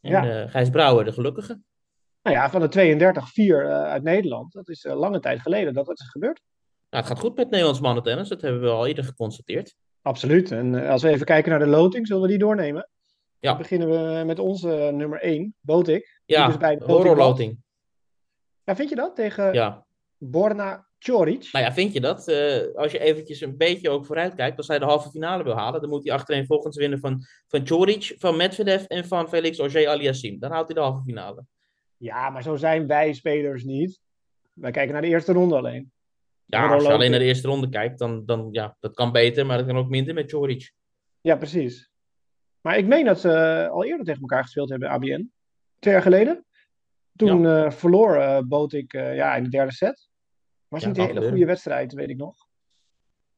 En 0.00 0.10
Ja. 0.10 0.42
eh, 0.42 0.50
Gijs 0.50 0.70
Brouwer, 0.70 1.04
de 1.04 1.12
gelukkige. 1.12 1.60
Nou 2.22 2.36
ja, 2.36 2.50
van 2.50 2.60
de 2.60 2.68
32, 2.68 3.28
vier 3.28 3.64
eh, 3.64 3.82
uit 3.82 4.02
Nederland. 4.02 4.52
Dat 4.52 4.68
is 4.68 4.84
lange 4.84 5.20
tijd 5.20 5.40
geleden 5.40 5.74
dat 5.74 5.86
dat 5.86 6.00
is 6.00 6.08
gebeurd. 6.10 6.40
Nou, 6.90 7.04
het 7.04 7.12
gaat 7.12 7.22
goed 7.22 7.36
met 7.36 7.50
Nederlands 7.50 7.80
mannentennis, 7.80 8.28
dat 8.28 8.40
hebben 8.40 8.60
we 8.60 8.68
al 8.68 8.86
eerder 8.86 9.04
geconstateerd. 9.04 9.74
Absoluut. 10.02 10.50
En 10.50 10.86
als 10.88 11.02
we 11.02 11.08
even 11.08 11.26
kijken 11.26 11.50
naar 11.50 11.58
de 11.58 11.66
loting, 11.66 12.06
zullen 12.06 12.22
we 12.22 12.28
die 12.28 12.38
doornemen? 12.38 12.88
Ja. 13.40 13.48
Dan 13.48 13.58
beginnen 13.58 13.88
we 13.88 14.24
met 14.24 14.38
onze 14.38 14.90
nummer 14.94 15.20
1, 15.22 15.54
Botik. 15.60 16.21
Ja, 16.32 16.46
dus 16.46 16.56
bij 16.56 16.80
horrorloting. 16.84 17.58
Ja, 18.64 18.76
vind 18.76 18.88
je 18.88 18.94
dat? 18.94 19.16
Tegen 19.16 19.52
Ja. 19.52 19.84
Borna 20.18 20.86
Choric. 20.98 21.48
Nou 21.52 21.64
ja, 21.64 21.72
vind 21.72 21.92
je 21.92 22.00
dat? 22.00 22.28
Eh, 22.28 22.74
als 22.74 22.92
je 22.92 22.98
eventjes 22.98 23.40
een 23.40 23.56
beetje 23.56 23.90
ook 23.90 24.06
vooruit 24.06 24.34
kijkt, 24.34 24.56
als 24.56 24.68
hij 24.68 24.78
de 24.78 24.84
halve 24.84 25.10
finale 25.10 25.44
wil 25.44 25.54
halen, 25.56 25.80
dan 25.80 25.90
moet 25.90 26.04
hij 26.04 26.12
achtereenvolgens 26.12 26.76
winnen 26.76 26.98
van, 26.98 27.24
van 27.46 27.66
Choric, 27.66 28.14
van 28.18 28.36
Medvedev 28.36 28.84
en 28.84 29.04
van 29.04 29.28
Felix 29.28 29.58
Auger-Aliassime. 29.58 30.38
Dan 30.38 30.50
haalt 30.50 30.66
hij 30.66 30.74
de 30.74 30.80
halve 30.80 31.02
finale. 31.02 31.44
Ja, 31.96 32.30
maar 32.30 32.42
zo 32.42 32.56
zijn 32.56 32.86
wij 32.86 33.12
spelers 33.12 33.64
niet. 33.64 34.00
Wij 34.52 34.70
kijken 34.70 34.92
naar 34.92 35.02
de 35.02 35.08
eerste 35.08 35.32
ronde 35.32 35.56
alleen. 35.56 35.92
Ja, 36.44 36.72
als 36.72 36.82
je 36.82 36.92
alleen 36.92 37.10
naar 37.10 37.18
de 37.18 37.24
eerste 37.24 37.48
ronde 37.48 37.68
kijkt, 37.68 37.98
dan, 37.98 38.24
dan 38.26 38.48
ja, 38.50 38.76
dat 38.80 38.94
kan 38.94 39.12
beter, 39.12 39.46
maar 39.46 39.56
dat 39.56 39.66
kan 39.66 39.76
ook 39.76 39.88
minder 39.88 40.14
met 40.14 40.30
Choric. 40.30 40.72
Ja, 41.20 41.36
precies. 41.36 41.90
Maar 42.60 42.78
ik 42.78 42.86
meen 42.86 43.04
dat 43.04 43.20
ze 43.20 43.68
al 43.72 43.84
eerder 43.84 44.06
tegen 44.06 44.20
elkaar 44.20 44.42
gespeeld 44.42 44.70
hebben, 44.70 44.88
ABN. 44.88 45.32
Twee 45.82 45.94
jaar 45.94 46.02
geleden. 46.02 46.44
Toen 47.16 47.46
eh, 47.46 47.70
verloor 47.70 48.16
eh 48.16 48.38
Botik 48.44 48.92
eh, 48.92 49.14
ja, 49.14 49.34
in 49.34 49.42
de 49.42 49.48
derde 49.48 49.72
set. 49.72 50.08
Was 50.68 50.82
Ja, 50.82 50.88
niet 50.88 50.98
een 50.98 51.04
hele 51.04 51.28
goede 51.28 51.44
wedstrijd, 51.46 51.92
weet 51.92 52.08
ik 52.08 52.16
nog. 52.16 52.34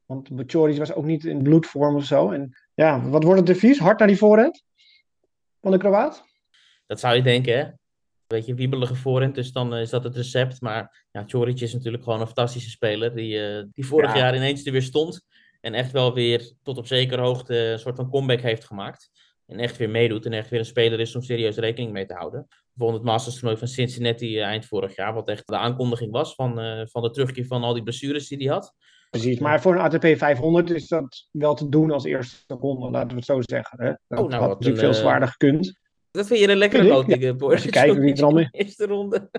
Want 0.06 0.31
Choric 0.46 0.79
was 0.79 0.93
ook 0.93 1.05
niet 1.05 1.25
in 1.25 1.43
bloedvorm 1.43 1.94
of 1.96 2.05
zo. 2.05 2.31
En 2.31 2.56
ja, 2.75 3.08
wat 3.08 3.23
wordt 3.25 3.38
het 3.38 3.46
devies? 3.46 3.79
Hard 3.79 3.99
naar 3.99 4.08
die 4.08 4.19
voorhand? 4.19 4.64
Van 5.61 5.70
de 5.70 5.79
Kroaat? 5.79 6.25
Dat 6.87 7.00
zou 7.00 7.17
je 7.17 7.23
denken, 7.23 7.58
hè? 7.58 7.70
Weet 8.26 8.46
je, 8.46 8.55
wiebelige 8.55 8.94
voorhand, 8.94 9.35
dus 9.35 9.52
dan 9.52 9.75
is 9.75 9.91
dat 9.91 10.05
het 10.05 10.17
recept. 10.17 10.61
Maar 10.61 11.06
ja, 11.11 11.25
Choric 11.26 11.61
is 11.61 11.73
natuurlijk 11.73 12.02
gewoon 12.02 12.20
een 12.20 12.26
fantastische 12.26 12.70
speler, 12.70 13.14
die, 13.14 13.69
die 13.73 13.87
vorig 13.87 14.12
Ja. 14.12 14.19
jaar 14.19 14.37
ineens 14.37 14.67
er 14.67 14.73
weer 14.73 14.82
stond. 14.82 15.26
En 15.61 15.75
echt 15.75 15.93
wel 15.93 16.15
weer 16.15 16.53
tot 16.63 16.79
op 16.79 16.86
zekere 16.86 17.20
hoogte 17.20 17.56
een 17.56 17.79
soort 17.79 17.96
van 17.96 18.10
comeback 18.10 18.41
heeft 18.41 18.65
gemaakt. 18.65 19.10
En 19.46 19.58
echt 19.58 19.77
weer 19.77 19.91
meedoet 19.91 20.27
en 20.27 20.32
echt 20.32 20.51
weer 20.51 20.58
een 20.58 20.65
speler 20.67 21.01
is 21.01 21.15
om 21.15 21.22
serieus 21.22 21.56
rekening 21.56 21.93
mee 21.93 22.06
te 22.06 22.15
houden. 22.15 22.46
Bijvoorbeeld 22.72 23.03
het 23.03 23.13
Masters 23.13 23.34
toernooi 23.34 23.56
van 23.58 23.69
Cincinnati 23.69 24.39
eh, 24.39 24.44
eind 24.46 24.67
vorig 24.67 24.96
jaar, 24.96 25.15
wat 25.15 25.29
echt 25.29 25.46
de 25.46 25.56
aankondiging 25.56 26.10
was 26.13 26.34
van, 26.34 26.60
eh, 26.60 26.81
van 26.86 27.03
de 27.03 27.10
terugkeer 27.10 27.46
van 27.46 27.63
al 27.63 27.74
die 27.74 27.82
blessures 27.82 28.29
die 28.29 28.39
hij 28.39 28.46
had. 28.55 28.74
Precies, 29.10 29.39
maar 29.39 29.60
voor 29.60 29.72
een 29.74 29.81
ATP 29.81 30.06
500 30.19 30.70
is 30.70 30.89
dat 30.89 31.29
wel 31.31 31.55
te 31.55 31.69
doen 31.69 31.91
als 31.91 32.05
eerste 32.05 32.55
ronde, 32.55 32.91
laten 32.91 33.08
we 33.08 33.15
het 33.15 33.24
zo 33.24 33.41
zeggen. 33.43 33.82
Hè? 33.84 33.93
Dat 34.08 34.19
Oh, 34.20 34.29
nou, 34.29 34.41
had 34.41 34.51
natuurlijk 34.51 34.82
een, 34.82 34.89
veel 34.89 34.94
eh, 34.94 35.01
zwaarder 35.03 35.29
gekund. 35.29 35.79
Dat 36.10 36.27
vind 36.27 36.41
je 36.41 36.48
een 36.48 36.56
lekkere 36.56 36.82
ik, 36.82 36.89
loting, 36.89 37.22
eh, 37.24 37.32
Boris. 37.34 37.63
Je 37.63 37.70
kijkt 37.70 37.96
wie 37.96 38.15
er 38.15 38.24
al 38.24 38.31
mee- 38.39 38.48
Eerste 38.51 38.86
ronde. 38.86 39.31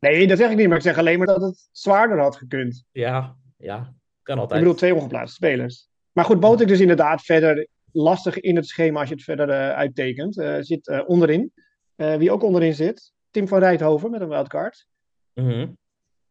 Nee, 0.00 0.26
dat 0.26 0.38
zeg 0.38 0.50
ik 0.50 0.56
niet, 0.56 0.68
maar 0.68 0.76
ik 0.76 0.82
zeg 0.82 0.98
alleen 0.98 1.18
maar 1.18 1.26
dat 1.26 1.40
het 1.42 1.68
zwaarder 1.72 2.18
had 2.18 2.36
gekund. 2.36 2.84
Ja, 2.92 3.36
ja, 3.58 3.94
kan 4.22 4.34
Ik 4.36 4.40
altijd. 4.42 4.60
bedoel, 4.60 4.74
twee 4.76 4.94
ongeplaatste 4.94 5.34
spelers. 5.34 5.88
Maar 6.12 6.24
goed, 6.24 6.40
Botik 6.40 6.68
dus 6.68 6.80
inderdaad 6.80 7.22
verder 7.22 7.66
lastig 7.96 8.40
in 8.40 8.56
het 8.56 8.66
schema 8.66 9.00
als 9.00 9.08
je 9.08 9.14
het 9.14 9.24
verder 9.24 9.50
eh, 9.50 9.70
uittekent. 9.70 10.38
Eh, 10.38 10.56
zit 10.60 10.88
eh, 10.88 11.02
onderin. 11.06 11.52
Wie 11.96 12.30
ook 12.30 12.42
onderin 12.42 12.74
zit, 12.74 13.12
Tim 13.30 13.48
van 13.48 13.58
Rijthoven 13.58 14.10
met 14.10 14.20
een 14.20 14.28
wildcard. 14.28 14.86
Mhm. 15.34 15.68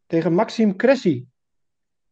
Tegen 0.07 0.33
Maxime 0.33 0.75
Cressy. 0.75 1.25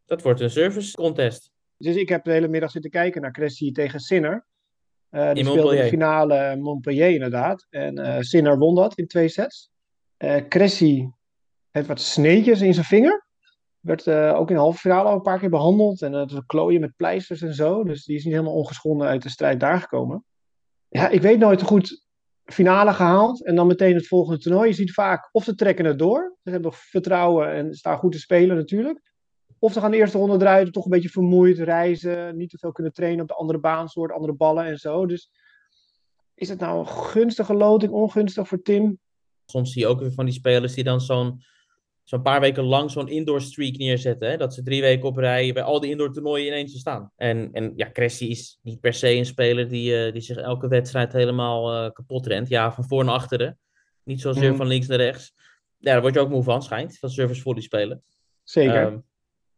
Dat 0.05 0.21
wordt 0.21 0.39
een 0.39 0.49
service 0.49 0.95
contest. 0.95 1.51
Dus 1.77 1.95
ik 1.95 2.09
heb 2.09 2.23
de 2.23 2.31
hele 2.31 2.47
middag 2.47 2.71
zitten 2.71 2.91
kijken 2.91 3.21
naar 3.21 3.31
Cressy 3.31 3.71
tegen 3.71 3.99
Sinner. 3.99 4.45
Die 5.09 5.21
In 5.21 5.45
speelde 5.45 5.75
de 5.75 5.87
finale 5.87 6.55
Montpellier 6.55 7.09
inderdaad. 7.09 7.67
En 7.69 7.97
eh 7.97 8.19
Sinner 8.19 8.57
won 8.57 8.75
dat 8.75 8.97
in 8.97 9.07
twee 9.07 9.27
sets. 9.27 9.69
Eh 10.17 10.47
Cressy 10.47 11.07
heeft 11.71 11.87
wat 11.87 12.01
sneetjes 12.01 12.61
in 12.61 12.73
zijn 12.73 12.85
vinger. 12.85 13.22
Werd 13.83 14.07
eh, 14.07 14.35
ook 14.35 14.49
in 14.49 14.55
de 14.55 14.61
halve 14.61 14.77
finale 14.77 15.09
al 15.09 15.15
een 15.15 15.21
paar 15.21 15.39
keer 15.39 15.49
behandeld. 15.49 16.01
En 16.01 16.13
het 16.13 16.31
was 16.31 16.45
klooien 16.45 16.81
met 16.81 16.95
pleisters 16.95 17.41
en 17.41 17.53
zo. 17.53 17.83
Dus 17.83 18.05
die 18.05 18.15
is 18.15 18.23
niet 18.23 18.33
helemaal 18.33 18.55
ongeschonden 18.55 19.07
uit 19.07 19.23
de 19.23 19.29
strijd 19.29 19.59
daar 19.59 19.79
gekomen. 19.79 20.25
Ja, 20.87 21.09
ik 21.09 21.21
weet 21.21 21.39
nooit 21.39 21.61
goed. 21.61 22.05
Finale 22.43 22.93
gehaald 22.93 23.45
en 23.45 23.55
dan 23.55 23.67
meteen 23.67 23.95
het 23.95 24.07
volgende 24.07 24.39
toernooi. 24.39 24.67
Je 24.67 24.75
ziet 24.75 24.93
vaak 24.93 25.29
of 25.31 25.43
ze 25.43 25.55
trekken 25.55 25.85
het 25.85 25.99
door. 25.99 26.37
Ze 26.43 26.49
hebben 26.49 26.71
nog 26.71 26.79
vertrouwen 26.79 27.53
en 27.53 27.73
staan 27.73 27.97
goed 27.97 28.11
te 28.11 28.19
spelen 28.19 28.55
natuurlijk. 28.55 29.01
Of 29.59 29.73
ze 29.73 29.79
gaan 29.79 29.91
de 29.91 29.97
eerste 29.97 30.17
ronde 30.17 30.45
eruit, 30.45 30.73
toch 30.73 30.85
een 30.85 30.91
beetje 30.91 31.09
vermoeid, 31.09 31.59
reizen, 31.59 32.37
niet 32.37 32.49
te 32.49 32.57
veel 32.57 32.71
kunnen 32.71 32.93
trainen 32.93 33.21
op 33.21 33.27
de 33.27 33.35
andere 33.35 33.59
baansoort, 33.59 34.11
andere 34.11 34.33
ballen 34.33 34.65
en 34.65 34.77
zo. 34.77 35.05
Dus 35.05 35.31
is 36.35 36.49
het 36.49 36.59
nou 36.59 36.79
een 36.79 36.87
gunstige 36.87 37.53
loting, 37.53 37.91
ongunstig 37.91 38.47
voor 38.47 38.61
Tim? 38.61 38.99
Soms 39.45 39.71
zie 39.71 39.81
je 39.81 39.87
ook 39.87 39.99
weer 39.99 40.13
van 40.13 40.25
die 40.25 40.33
spelers 40.33 40.73
die 40.73 40.83
dan 40.83 41.01
zo'n 41.01 41.43
zo'n 42.03 42.21
paar 42.21 42.39
weken 42.39 42.63
lang 42.63 42.91
zo'n 42.91 43.07
indoor 43.07 43.41
streak 43.41 43.77
neerzetten. 43.77 44.29
Hè? 44.29 44.37
Dat 44.37 44.53
ze 44.53 44.63
drie 44.63 44.81
weken 44.81 45.07
op 45.07 45.17
rij 45.17 45.53
bij 45.53 45.63
al 45.63 45.79
die 45.79 45.91
indoor 45.91 46.13
toernooien 46.13 46.47
ineens 46.47 46.79
staan. 46.79 47.11
En, 47.15 47.49
en 47.51 47.73
ja, 47.75 47.91
Cressy 47.91 48.25
is 48.25 48.59
niet 48.61 48.79
per 48.79 48.93
se 48.93 49.15
een 49.15 49.25
speler 49.25 49.67
die, 49.67 50.05
uh, 50.05 50.11
die 50.13 50.21
zich 50.21 50.37
elke 50.37 50.67
wedstrijd 50.67 51.13
helemaal 51.13 51.85
uh, 51.85 51.91
kapot 51.91 52.27
rent. 52.27 52.47
Ja, 52.47 52.71
van 52.71 52.87
voor 52.87 53.05
naar 53.05 53.13
achteren. 53.13 53.59
Niet 54.03 54.21
zozeer 54.21 54.51
mm. 54.51 54.57
van 54.57 54.67
links 54.67 54.87
naar 54.87 54.97
rechts. 54.97 55.33
Ja, 55.77 55.91
daar 55.91 56.01
word 56.01 56.13
je 56.13 56.19
ook 56.19 56.29
moe 56.29 56.43
van, 56.43 56.63
schijnt. 56.63 56.97
Van 56.99 57.09
service 57.09 57.41
volley 57.41 57.61
spelen. 57.61 58.03
Zeker. 58.43 58.81
Um, 58.81 59.03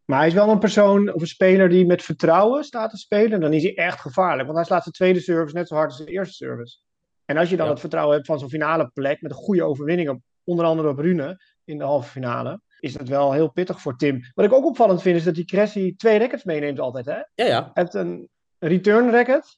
maar 0.05 0.17
hij 0.17 0.27
is 0.27 0.33
wel 0.33 0.49
een 0.49 0.59
persoon 0.59 1.13
of 1.13 1.21
een 1.21 1.27
speler 1.27 1.69
die 1.69 1.85
met 1.85 2.03
vertrouwen 2.03 2.63
staat 2.63 2.89
te 2.89 2.97
spelen. 2.97 3.39
Dan 3.39 3.53
is 3.53 3.63
hij 3.63 3.75
echt 3.75 4.01
gevaarlijk. 4.01 4.45
Want 4.45 4.55
hij 4.55 4.65
slaat 4.65 4.81
zijn 4.81 4.93
tweede 4.93 5.19
service 5.19 5.55
net 5.55 5.67
zo 5.67 5.75
hard 5.75 5.87
als 5.87 5.97
zijn 5.97 6.09
eerste 6.09 6.33
service. 6.33 6.77
En 7.25 7.37
als 7.37 7.49
je 7.49 7.55
dan 7.55 7.65
ja. 7.65 7.71
het 7.71 7.79
vertrouwen 7.79 8.15
hebt 8.15 8.27
van 8.27 8.39
zo'n 8.39 8.49
finale 8.49 8.89
plek 8.93 9.21
met 9.21 9.31
een 9.31 9.37
goede 9.37 9.63
overwinning, 9.63 10.09
op, 10.09 10.19
onder 10.43 10.65
andere 10.65 10.89
op 10.89 10.97
Rune 10.97 11.37
in 11.65 11.77
de 11.77 11.83
halve 11.83 12.09
finale, 12.09 12.61
is 12.79 12.93
dat 12.93 13.07
wel 13.07 13.31
heel 13.31 13.51
pittig 13.51 13.81
voor 13.81 13.97
Tim. 13.97 14.21
Wat 14.33 14.45
ik 14.45 14.53
ook 14.53 14.65
opvallend 14.65 15.01
vind 15.01 15.17
is 15.17 15.23
dat 15.23 15.35
die 15.35 15.45
Cressy 15.45 15.95
twee 15.95 16.17
records 16.17 16.43
meeneemt 16.43 16.79
altijd. 16.79 17.05
Hè? 17.05 17.13
Ja, 17.13 17.45
ja. 17.45 17.61
Hij 17.73 17.83
heeft 17.83 17.93
een 17.93 18.29
return 18.59 19.09
record 19.09 19.57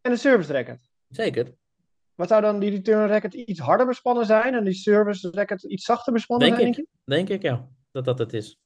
en 0.00 0.10
een 0.10 0.18
service 0.18 0.52
record. 0.52 0.90
Zeker. 1.08 1.54
Wat 2.14 2.28
zou 2.28 2.42
dan 2.42 2.58
die 2.58 2.70
return 2.70 3.06
record 3.06 3.34
iets 3.34 3.60
harder 3.60 3.86
bespannen 3.86 4.26
zijn 4.26 4.54
en 4.54 4.64
die 4.64 4.74
service 4.74 5.30
record 5.30 5.62
iets 5.62 5.84
zachter 5.84 6.12
bespannen 6.12 6.46
denk 6.46 6.60
zijn, 6.60 6.70
ik. 6.70 6.76
denk 6.76 6.88
je? 6.88 7.14
Denk 7.14 7.28
ik, 7.28 7.42
ja. 7.42 7.68
Dat 7.90 8.04
dat 8.04 8.18
het 8.18 8.32
is. 8.32 8.58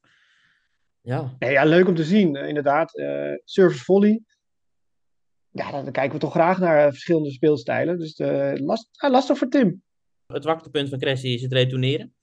Ja. 1.00 1.34
Nee, 1.38 1.50
ja, 1.50 1.64
leuk 1.64 1.88
om 1.88 1.94
te 1.94 2.04
zien, 2.04 2.36
inderdaad. 2.36 2.98
Uh, 2.98 3.32
service 3.44 3.84
volley. 3.84 4.22
Ja, 5.50 5.70
dan 5.70 5.92
kijken 5.92 6.12
we 6.12 6.18
toch 6.18 6.32
graag 6.32 6.58
naar 6.58 6.90
verschillende 6.90 7.30
speelstijlen. 7.30 7.98
Dus 7.98 8.18
uh, 8.18 8.52
last, 8.54 8.88
lastig 8.92 9.38
voor 9.38 9.48
Tim. 9.48 9.82
Het 10.26 10.42
zwaktepunt 10.42 10.88
van 10.88 10.98
Cressy 10.98 11.26
is 11.26 11.42
het 11.42 11.52
retourneren. 11.52 12.15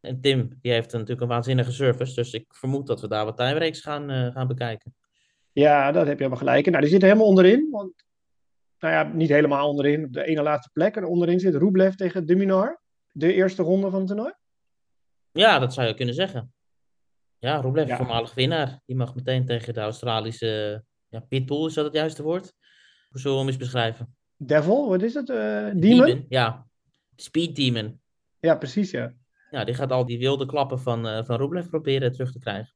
En 0.00 0.20
Tim, 0.20 0.58
die 0.60 0.72
heeft 0.72 0.92
natuurlijk 0.92 1.20
een 1.20 1.28
waanzinnige 1.28 1.72
service. 1.72 2.14
Dus 2.14 2.32
ik 2.32 2.44
vermoed 2.48 2.86
dat 2.86 3.00
we 3.00 3.08
daar 3.08 3.24
wat 3.24 3.36
tiebreaks 3.36 3.80
gaan, 3.80 4.10
uh, 4.10 4.32
gaan 4.32 4.46
bekijken. 4.46 4.94
Ja, 5.52 5.92
dat 5.92 6.06
heb 6.06 6.18
je 6.18 6.24
helemaal 6.24 6.38
gelijk. 6.38 6.66
Nou, 6.66 6.80
die 6.80 6.90
zitten 6.90 7.08
helemaal 7.08 7.28
onderin. 7.28 7.68
Want, 7.70 7.92
nou 8.78 8.94
ja, 8.94 9.14
niet 9.14 9.28
helemaal 9.28 9.68
onderin. 9.68 10.04
Op 10.04 10.12
de 10.12 10.24
ene 10.24 10.42
laatste 10.42 10.70
plek. 10.72 10.96
En 10.96 11.04
onderin 11.04 11.40
zit 11.40 11.54
Rublev 11.54 11.94
tegen 11.94 12.26
Deminar. 12.26 12.80
De 13.12 13.32
eerste 13.32 13.62
ronde 13.62 13.90
van 13.90 13.98
het 13.98 14.08
toernooi. 14.08 14.32
Ja, 15.32 15.58
dat 15.58 15.74
zou 15.74 15.86
je 15.86 15.94
kunnen 15.94 16.14
zeggen. 16.14 16.52
Ja, 17.38 17.60
Rublev, 17.60 17.88
ja. 17.88 17.96
voormalig 17.96 18.34
winnaar. 18.34 18.80
Die 18.86 18.96
mag 18.96 19.14
meteen 19.14 19.46
tegen 19.46 19.74
de 19.74 19.80
Australische 19.80 20.84
ja, 21.08 21.20
Pitbull, 21.20 21.66
is 21.66 21.74
dat 21.74 21.84
het 21.84 21.94
juiste 21.94 22.22
woord? 22.22 22.52
Hoe 23.08 23.20
zullen 23.20 23.36
we 23.36 23.42
hem 23.42 23.52
eens 23.52 23.62
beschrijven? 23.62 24.16
Devil, 24.36 24.88
wat 24.88 25.02
is 25.02 25.14
het? 25.14 25.28
Uh, 25.28 25.36
demon? 25.36 25.80
demon? 25.80 26.26
Ja, 26.28 26.66
Speed 27.16 27.56
Demon. 27.56 28.00
Ja, 28.40 28.56
precies, 28.56 28.90
ja. 28.90 29.14
Ja, 29.50 29.64
die 29.64 29.74
gaat 29.74 29.92
al 29.92 30.06
die 30.06 30.18
wilde 30.18 30.46
klappen 30.46 30.80
van, 30.80 31.06
uh, 31.06 31.24
van 31.24 31.36
Rublev 31.36 31.68
proberen 31.68 32.12
terug 32.12 32.32
te 32.32 32.38
krijgen. 32.38 32.74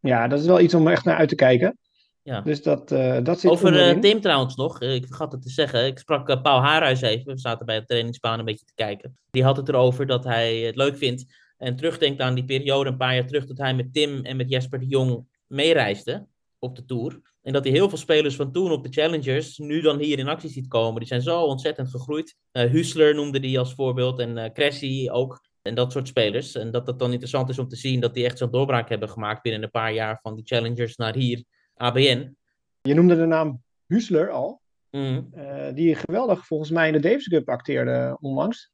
Ja, 0.00 0.28
dat 0.28 0.40
is 0.40 0.46
wel 0.46 0.60
iets 0.60 0.74
om 0.74 0.88
echt 0.88 1.04
naar 1.04 1.16
uit 1.16 1.28
te 1.28 1.34
kijken. 1.34 1.78
Ja. 2.22 2.40
Dus 2.40 2.62
dat, 2.62 2.92
uh, 2.92 3.18
dat 3.22 3.40
zit 3.40 3.50
Over 3.50 3.94
uh, 3.94 4.00
Tim 4.00 4.20
trouwens 4.20 4.56
nog, 4.56 4.80
ik 4.80 5.06
vergat 5.06 5.32
het 5.32 5.42
te 5.42 5.50
zeggen. 5.50 5.86
Ik 5.86 5.98
sprak 5.98 6.28
uh, 6.28 6.42
Paul 6.42 6.60
Haarhuis 6.60 7.00
even, 7.00 7.32
we 7.32 7.38
zaten 7.38 7.66
bij 7.66 7.80
de 7.80 7.86
trainingsbaan 7.86 8.38
een 8.38 8.44
beetje 8.44 8.64
te 8.64 8.74
kijken. 8.74 9.18
Die 9.30 9.44
had 9.44 9.56
het 9.56 9.68
erover 9.68 10.06
dat 10.06 10.24
hij 10.24 10.56
het 10.56 10.76
leuk 10.76 10.96
vindt 10.96 11.24
en 11.56 11.76
terugdenkt 11.76 12.20
aan 12.20 12.34
die 12.34 12.44
periode 12.44 12.90
een 12.90 12.96
paar 12.96 13.14
jaar 13.14 13.26
terug 13.26 13.46
dat 13.46 13.58
hij 13.58 13.74
met 13.74 13.92
Tim 13.92 14.24
en 14.24 14.36
met 14.36 14.50
Jesper 14.50 14.78
de 14.78 14.86
Jong 14.86 15.26
meereisde 15.46 16.26
op 16.58 16.76
de 16.76 16.84
Tour. 16.84 17.20
En 17.42 17.52
dat 17.52 17.64
hij 17.64 17.72
heel 17.72 17.88
veel 17.88 17.98
spelers 17.98 18.36
van 18.36 18.52
toen 18.52 18.72
op 18.72 18.82
de 18.82 18.92
Challengers 18.92 19.58
nu 19.58 19.80
dan 19.80 19.98
hier 19.98 20.18
in 20.18 20.28
actie 20.28 20.50
ziet 20.50 20.68
komen. 20.68 20.98
Die 20.98 21.08
zijn 21.08 21.22
zo 21.22 21.42
ontzettend 21.42 21.90
gegroeid. 21.90 22.36
Uh, 22.52 22.62
Husler 22.62 23.14
noemde 23.14 23.40
die 23.40 23.58
als 23.58 23.74
voorbeeld 23.74 24.18
en 24.18 24.36
uh, 24.36 24.44
Cressy 24.52 25.08
ook. 25.10 25.48
En 25.62 25.74
dat 25.74 25.92
soort 25.92 26.08
spelers. 26.08 26.54
En 26.54 26.70
dat 26.70 26.86
het 26.86 26.98
dan 26.98 27.10
interessant 27.10 27.48
is 27.48 27.58
om 27.58 27.68
te 27.68 27.76
zien 27.76 28.00
dat 28.00 28.14
die 28.14 28.24
echt 28.24 28.38
zo'n 28.38 28.50
doorbraak 28.50 28.88
hebben 28.88 29.08
gemaakt 29.08 29.42
binnen 29.42 29.62
een 29.62 29.70
paar 29.70 29.92
jaar 29.92 30.18
van 30.22 30.34
die 30.34 30.46
Challengers 30.46 30.96
naar 30.96 31.14
hier, 31.14 31.44
ABN. 31.74 32.36
Je 32.82 32.94
noemde 32.94 33.16
de 33.16 33.26
naam 33.26 33.62
Husler 33.86 34.30
al. 34.30 34.60
Mm. 34.90 35.30
Uh, 35.34 35.74
die 35.74 35.94
geweldig 35.94 36.46
volgens 36.46 36.70
mij 36.70 36.86
in 36.86 36.92
de 36.92 37.00
Davis 37.00 37.28
Cup 37.28 37.48
acteerde 37.48 38.16
onlangs. 38.20 38.72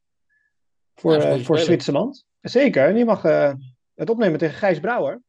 Voor, 0.94 1.12
ja, 1.12 1.38
voor 1.38 1.58
Zwitserland. 1.58 2.26
Zeker, 2.40 2.94
die 2.94 3.04
mag 3.04 3.24
uh, 3.24 3.52
het 3.94 4.10
opnemen 4.10 4.38
tegen 4.38 4.56
Gijs 4.56 4.80
Brouwer. 4.80 5.22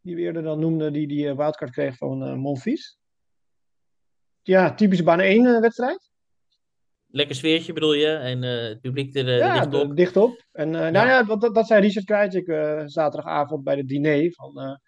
Die 0.00 0.14
we 0.14 0.20
eerder 0.20 0.42
dan 0.42 0.60
noemde, 0.60 0.90
die 0.90 1.06
die 1.06 1.34
wildcard 1.34 1.70
kreeg 1.70 1.96
van 1.96 2.38
Monfils. 2.38 2.98
Ja, 4.42 4.74
typische 4.74 5.04
baan 5.04 5.20
1 5.20 5.60
wedstrijd. 5.60 6.09
Lekker 7.10 7.36
sfeertje 7.36 7.72
bedoel 7.72 7.92
je? 7.92 8.06
En 8.06 8.42
het 8.42 8.80
publiek 8.80 9.14
er 9.16 9.36
ja, 9.36 9.60
dicht 9.60 9.82
op. 9.82 9.96
dicht 9.96 10.16
op. 10.16 10.44
En 10.52 10.72
ja. 10.72 10.90
nou 10.90 11.08
ja, 11.08 11.22
dat, 11.22 11.54
dat 11.54 11.66
zei 11.66 11.80
Richard 11.80 12.06
Krijtjek 12.06 12.46
zaterdagavond 12.86 13.64
bij 13.64 13.76
het 13.76 13.88
diner. 13.88 14.32
Van, 14.32 14.80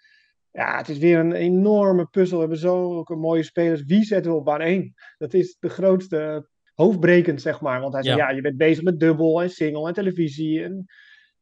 ja, 0.53 0.77
het 0.77 0.89
is 0.89 0.99
weer 0.99 1.19
een 1.19 1.33
enorme 1.33 2.07
puzzel. 2.07 2.37
We 2.37 2.43
hebben 2.43 2.61
zulke 2.61 3.17
mooie 3.17 3.43
spelers. 3.43 3.85
Wie 3.85 4.05
zetten 4.05 4.33
we 4.33 4.39
op 4.39 4.45
baan 4.45 4.61
1? 4.61 4.95
Dat 5.19 5.35
is 5.35 5.57
de 5.61 5.69
grootste 5.69 6.49
hoofdbrekend, 6.75 7.41
zeg 7.41 7.61
maar. 7.61 7.81
Want 7.81 7.93
hij 7.93 8.03
zei, 8.03 8.17
ja, 8.17 8.31
je 8.31 8.41
bent 8.41 8.57
bezig 8.57 8.85
met 8.85 9.01
dubbel 9.01 9.43
en 9.43 9.51
single 9.51 9.89
en 9.89 9.95
televisie 9.95 10.63
en 10.63 10.85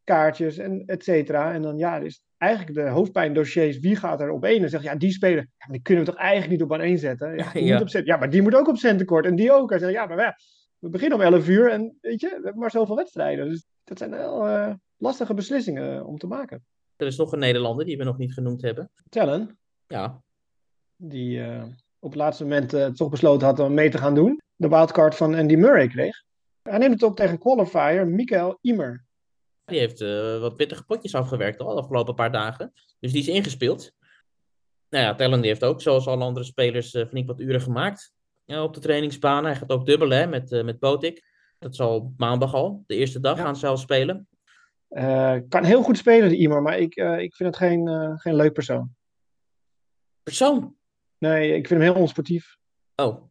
kaartjes 0.04 0.58
en 0.58 0.82
et 0.86 1.04
cetera. 1.04 1.52
En 1.52 1.62
dan 1.62 1.78
ja, 1.78 1.96
is 1.98 2.22
eigenlijk 2.36 2.74
de 2.74 2.88
hoofdpijndossiers, 2.88 3.78
wie 3.78 3.96
gaat 3.96 4.20
er 4.20 4.30
op 4.30 4.44
één? 4.44 4.62
En 4.62 4.68
zegt, 4.68 4.84
ja, 4.84 4.94
die 4.94 5.12
speler, 5.12 5.46
ja, 5.56 5.72
die 5.72 5.82
kunnen 5.82 6.04
we 6.04 6.10
toch 6.10 6.20
eigenlijk 6.20 6.50
niet 6.50 6.62
op 6.62 6.72
aan 6.72 6.80
één 6.80 6.98
zetten? 6.98 7.36
Ja, 7.36 7.52
die 7.52 7.64
Ja. 7.70 7.78
Moet 7.78 7.94
op 7.94 8.04
ja, 8.04 8.16
maar 8.16 8.30
die 8.30 8.42
moet 8.42 8.54
ook 8.54 8.68
op 8.68 8.76
centekort 8.76 9.26
en 9.26 9.34
die 9.34 9.52
ook. 9.52 9.70
Hij 9.70 9.78
zegt, 9.78 9.92
ja, 9.92 10.06
maar 10.06 10.18
ja, 10.18 10.36
we 10.80 10.88
beginnen 10.88 11.18
om 11.18 11.24
11 11.24 11.48
uur 11.48 11.70
en 11.70 11.98
weet 12.00 12.20
je, 12.20 12.28
we 12.28 12.34
hebben 12.34 12.58
maar 12.58 12.70
zoveel 12.70 12.96
wedstrijden. 12.96 13.48
Dus 13.48 13.64
dat 13.84 13.98
zijn 13.98 14.10
wel 14.10 14.46
eh, 14.46 14.74
lastige 14.96 15.34
beslissingen 15.34 16.06
om 16.06 16.18
te 16.18 16.26
maken. 16.26 16.64
Er 16.96 17.06
is 17.06 17.16
nog 17.16 17.32
een 17.32 17.38
Nederlander 17.38 17.84
die 17.84 17.96
we 17.96 18.04
nog 18.04 18.18
niet 18.18 18.32
genoemd 18.32 18.62
hebben. 18.62 18.90
Tellen, 19.08 19.58
Ja, 19.86 20.22
die 20.96 21.42
eh, 21.42 21.62
op 21.98 22.10
het 22.10 22.18
laatste 22.20 22.42
moment 22.42 22.72
eh, 22.72 22.86
toch 22.86 23.10
besloten 23.10 23.46
had 23.46 23.58
om 23.58 23.74
mee 23.74 23.90
te 23.90 23.98
gaan 23.98 24.14
doen. 24.14 24.40
De 24.56 24.68
wildcard 24.68 25.14
van 25.14 25.34
Andy 25.34 25.54
Murray 25.54 25.88
kreeg. 25.88 26.22
Hij 26.62 26.78
neemt 26.78 26.92
het 26.92 27.02
op 27.02 27.16
tegen 27.16 27.38
qualifier 27.38 28.06
Mikael 28.06 28.58
Imer. 28.60 29.04
die 29.64 29.78
heeft 29.78 30.00
eh, 30.00 30.40
wat 30.40 30.56
pittige 30.56 30.84
potjes 30.84 31.14
afgewerkt 31.14 31.60
al 31.60 31.74
de 31.74 31.80
afgelopen 31.80 32.14
paar 32.14 32.32
dagen. 32.32 32.72
Dus 32.98 33.12
die 33.12 33.20
is 33.20 33.28
ingespeeld. 33.28 33.92
Nou 34.88 35.04
ja, 35.04 35.14
Tellen 35.14 35.40
die 35.40 35.50
heeft 35.50 35.64
ook, 35.64 35.82
zoals 35.82 36.06
alle 36.06 36.24
andere 36.24 36.44
spelers, 36.44 36.94
eh, 36.94 37.06
flink 37.06 37.26
wat 37.26 37.40
uren 37.40 37.60
gemaakt 37.60 38.12
op 38.58 38.74
de 38.74 38.80
trainingsbaan. 38.80 39.44
Hij 39.44 39.56
gaat 39.56 39.70
ook 39.70 39.86
dubbelen 39.86 40.18
hè, 40.18 40.26
met, 40.26 40.52
eh 40.52 40.64
met 40.64 40.78
Botik. 40.78 41.28
Dat 41.58 41.76
zal 41.76 42.14
maandag 42.16 42.54
al, 42.54 42.84
de 42.86 42.94
eerste 42.96 43.20
dag, 43.20 43.36
Ja. 43.36 43.42
gaan 43.42 43.56
ze 43.56 43.66
al 43.66 43.76
spelen. 43.76 44.28
Eh, 44.88 45.36
kan 45.48 45.64
heel 45.64 45.82
goed 45.82 45.98
spelen, 45.98 46.28
die 46.28 46.38
Imer, 46.38 46.62
maar 46.62 46.78
ik, 46.78 46.96
eh, 46.96 47.18
ik 47.18 47.34
vind 47.34 47.48
het 47.48 47.58
geen, 47.58 47.88
geen 48.18 48.34
leuk 48.34 48.52
persoon. 48.52 48.94
Persoon. 50.22 50.74
Nee, 51.18 51.48
ik 51.56 51.66
vind 51.66 51.80
hem 51.80 51.92
heel 51.92 52.00
onsportief. 52.00 52.56
Oh, 52.96 53.28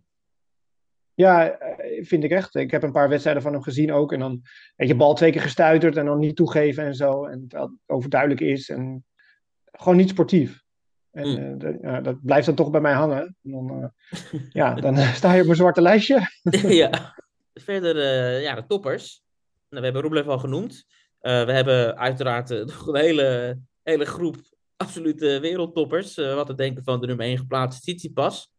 Ja, 1.14 1.58
vind 2.02 2.24
ik 2.24 2.32
echt. 2.32 2.56
Ik 2.56 2.72
heb 2.72 2.84
een 2.84 2.92
paar 2.92 3.10
wedstrijden 3.10 3.42
van 3.44 3.54
hem 3.54 3.62
gezien 3.62 3.92
ook. 3.94 4.14
En 4.14 4.20
dan, 4.20 4.42
weet 4.76 4.88
je, 4.88 4.96
bal 4.96 5.14
twee 5.14 5.32
keer 5.32 5.42
gestuiterd 5.42 5.98
en 5.98 6.06
dan 6.06 6.20
niet 6.20 6.36
toegeven 6.36 6.84
en 6.84 6.96
zo. 6.96 7.26
En 7.26 7.46
het 7.48 7.70
overduidelijk 7.86 8.42
is. 8.42 8.70
En 8.70 9.06
gewoon 9.72 9.98
niet 9.98 10.10
sportief. 10.10 10.64
En 11.12 11.28
Mm. 11.28 11.62
eh, 11.62 12.04
dat, 12.04 12.25
blijft 12.25 12.46
dan 12.46 12.56
toch 12.56 12.72
bij 12.72 12.82
mij 12.82 12.94
hangen. 12.94 13.36
En 13.44 13.51
dan, 13.51 13.94
eh, 14.10 14.39
ja, 14.62 14.74
dan 14.74 14.98
eh, 14.98 15.13
sta 15.13 15.34
je 15.34 15.39
op 15.39 15.46
mijn 15.46 15.58
zwarte 15.58 15.82
lijstje. 15.82 16.22
ja. 16.84 17.18
Verder, 17.54 17.96
ja, 18.42 18.56
de 18.56 18.66
toppers. 18.66 19.24
Nou, 19.70 19.80
we 19.80 19.84
hebben 19.84 20.01
Rublev 20.01 20.28
al 20.28 20.39
genoemd. 20.39 20.86
We 21.20 21.30
hebben 21.30 21.98
uiteraard 21.98 22.50
nog 22.50 22.88
een 22.88 22.96
hele, 22.96 23.60
hele 23.84 24.06
groep 24.06 24.36
absolute 24.75 25.39
wereldtoppers. 25.39 26.16
Wat 26.16 26.46
te 26.46 26.56
denken 26.56 26.84
van 26.84 27.01
de 27.01 27.08
nummer 27.08 27.25
1 27.25 27.38
geplaatste 27.38 27.82
Tsitsipas. 27.82 28.51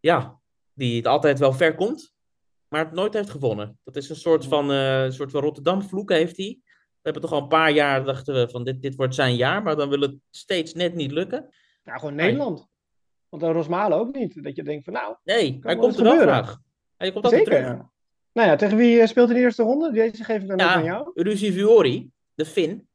Ja, 0.00 0.38
die 0.72 0.96
het 0.96 1.06
altijd 1.06 1.38
wel 1.38 1.52
ver 1.52 1.74
komt, 1.74 2.12
maar 2.68 2.84
het 2.84 2.94
nooit 2.94 3.14
heeft 3.14 3.30
gewonnen. 3.30 3.78
Dat 3.84 3.96
is 3.96 4.08
een 4.08 4.16
soort 4.16 4.46
van, 4.46 4.68
een 4.70 5.12
soort 5.12 5.30
van 5.30 5.42
Rotterdam-vloek 5.42 6.10
heeft 6.10 6.36
hij. 6.36 6.58
We 6.64 7.10
hebben 7.10 7.22
toch 7.22 7.32
al 7.32 7.42
een 7.42 7.48
paar 7.48 7.70
jaar 7.70 8.04
dachten 8.04 8.34
we 8.34 8.48
van 8.48 8.64
dit, 8.64 8.82
dit 8.82 8.94
wordt 8.94 9.14
zijn 9.14 9.36
jaar, 9.36 9.62
maar 9.62 9.76
dan 9.76 9.88
wil 9.88 10.00
het 10.00 10.16
steeds 10.30 10.72
net 10.72 10.94
niet 10.94 11.10
lukken. 11.10 11.54
Nou, 11.84 11.98
gewoon 11.98 12.14
Nederland. 12.14 12.66
Want 13.28 13.42
dan 13.42 13.52
Rosmalen 13.52 13.98
ook 13.98 14.14
niet. 14.14 14.42
Dat 14.42 14.56
je 14.56 14.62
denkt 14.62 14.84
van, 14.84 14.92
nou, 14.92 15.16
Nee, 15.24 15.58
hij 15.60 15.76
komt 15.76 15.96
er 15.96 16.02
wel 16.04 16.18
graag. 16.20 16.58
Hij 16.96 17.12
komt 17.12 17.24
altijd 17.24 17.44
zeker. 17.46 17.60
terug. 17.62 17.76
Ja. 17.76 17.90
Nou 18.32 18.48
ja, 18.48 18.56
tegen 18.56 18.76
wie 18.76 19.00
eh, 19.00 19.06
speelt 19.06 19.28
in 19.28 19.34
de 19.34 19.40
eerste 19.40 19.62
ronde? 19.62 19.92
Deze 19.92 20.24
geef 20.24 20.42
ik 20.42 20.48
dan 20.48 20.60
ook 20.60 20.66
aan 20.66 20.84
Ja, 20.84 20.90
jou. 20.90 21.10
Ruzi 21.14 21.52
Vuori, 21.52 22.10
de 22.34 22.44
Fin, 22.44 22.88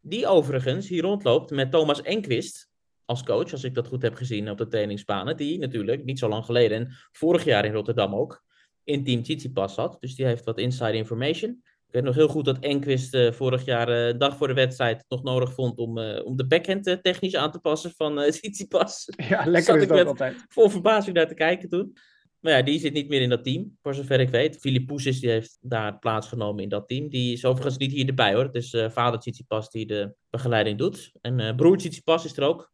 die 0.00 0.26
overigens 0.26 0.88
hier 0.88 1.02
rondloopt 1.02 1.50
met 1.50 1.70
Thomas 1.70 2.02
Enquist 2.02 2.70
als 3.04 3.22
coach, 3.22 3.52
als 3.52 3.64
ik 3.64 3.74
dat 3.74 3.86
goed 3.86 4.02
heb 4.02 4.14
gezien 4.14 4.50
op 4.50 4.58
de 4.58 4.68
trainingsbanen. 4.68 5.36
Die 5.36 5.58
natuurlijk 5.58 6.04
niet 6.04 6.18
zo 6.18 6.28
lang 6.28 6.44
geleden 6.44 6.78
en 6.78 6.92
vorig 7.12 7.44
jaar 7.44 7.64
in 7.64 7.72
Rotterdam 7.72 8.14
ook 8.14 8.42
in 8.84 9.04
Team 9.04 9.22
Tsitsipas 9.22 9.74
zat. 9.74 9.96
Dus 10.00 10.14
die 10.14 10.26
heeft 10.26 10.44
wat 10.44 10.58
inside 10.58 10.92
information. 10.92 11.62
Ik 11.92 11.98
weet 11.98 12.06
nog 12.06 12.16
heel 12.16 12.28
goed 12.28 12.44
dat 12.44 12.58
Enquist 12.58 13.14
eh, 13.14 13.32
vorig 13.32 13.64
jaar, 13.64 13.88
eh, 13.88 14.18
dag 14.18 14.36
voor 14.36 14.48
de 14.48 14.54
wedstrijd, 14.54 15.04
nog 15.08 15.22
nodig 15.22 15.52
vond 15.52 15.78
om, 15.78 15.98
eh, 15.98 16.26
om 16.26 16.36
de 16.36 16.46
backhand 16.46 16.98
technisch 17.02 17.36
aan 17.36 17.50
te 17.50 17.58
passen 17.58 17.92
van 17.96 18.20
eh 18.20 18.30
Tsitsipas. 18.30 19.08
Ja, 19.28 19.44
lekker 19.44 19.62
Zat 19.62 19.76
is 19.76 19.82
ik 19.82 19.88
dat 19.88 19.98
met- 19.98 20.06
altijd. 20.06 20.44
Vol 20.48 20.68
verbazing 20.68 21.16
naar 21.16 21.28
te 21.28 21.34
kijken 21.34 21.68
toen. 21.68 21.96
Maar 22.40 22.52
ja, 22.52 22.62
die 22.62 22.78
zit 22.78 22.92
niet 22.92 23.08
meer 23.08 23.20
in 23.20 23.28
dat 23.28 23.44
team, 23.44 23.76
voor 23.82 23.94
zover 23.94 24.20
ik 24.20 24.28
weet. 24.28 24.56
Filip 24.58 24.86
Poesis 24.86 25.20
die 25.20 25.30
heeft 25.30 25.58
daar 25.60 25.98
plaatsgenomen 25.98 26.62
in 26.62 26.68
dat 26.68 26.88
team. 26.88 27.08
Die 27.08 27.32
is 27.32 27.44
overigens 27.44 27.76
niet 27.76 27.92
hier 27.92 28.08
erbij 28.08 28.34
hoor. 28.34 28.44
Het 28.44 28.54
is 28.54 28.72
uh, 28.72 28.90
vader 28.90 29.20
Tsitsipas 29.20 29.70
die 29.70 29.86
de 29.86 30.14
begeleiding 30.30 30.78
doet. 30.78 31.12
En 31.20 31.38
uh, 31.38 31.54
broer 31.54 31.76
Tsitsipas 31.76 32.24
is 32.24 32.36
er 32.36 32.44
ook. 32.44 32.72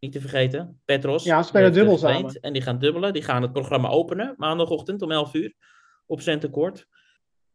Niet 0.00 0.12
te 0.12 0.20
vergeten. 0.20 0.80
Petros. 0.84 1.24
Ja, 1.24 1.42
ze 1.42 1.48
spelen 1.48 1.72
dubbel 1.72 1.98
samen. 1.98 2.40
En 2.40 2.52
die 2.52 2.62
gaan 2.62 2.78
dubbelen. 2.78 3.12
Die 3.12 3.22
gaan 3.22 3.42
het 3.42 3.52
programma 3.52 3.88
openen 3.88 4.34
maandagochtend 4.36 5.02
om 5.02 5.10
11 5.10 5.34
uur 5.34 5.54
op 6.06 6.20
Centercourt. 6.20 6.86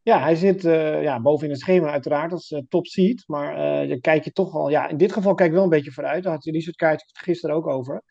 Ja, 0.09 0.21
hij 0.21 0.35
zit 0.35 0.63
uh, 0.63 1.03
ja, 1.03 1.21
boven 1.21 1.45
in 1.45 1.51
het 1.51 1.61
schema 1.61 1.91
uiteraard 1.91 2.31
als 2.31 2.51
uh, 2.51 2.59
top 2.69 2.87
seed. 2.87 3.23
Maar 3.27 3.81
uh, 3.83 3.89
dan 3.89 3.99
kijk 3.99 4.23
je 4.23 4.31
toch 4.31 4.51
wel... 4.51 4.69
Ja, 4.69 4.87
in 4.87 4.97
dit 4.97 5.11
geval 5.11 5.33
kijk 5.33 5.49
ik 5.49 5.55
wel 5.55 5.63
een 5.63 5.69
beetje 5.69 5.91
vooruit. 5.91 6.23
Daar 6.23 6.33
had 6.33 6.45
Richard 6.45 6.75
Kaart 6.75 7.03
gisteren 7.13 7.55
ook 7.55 7.67
over. 7.67 8.03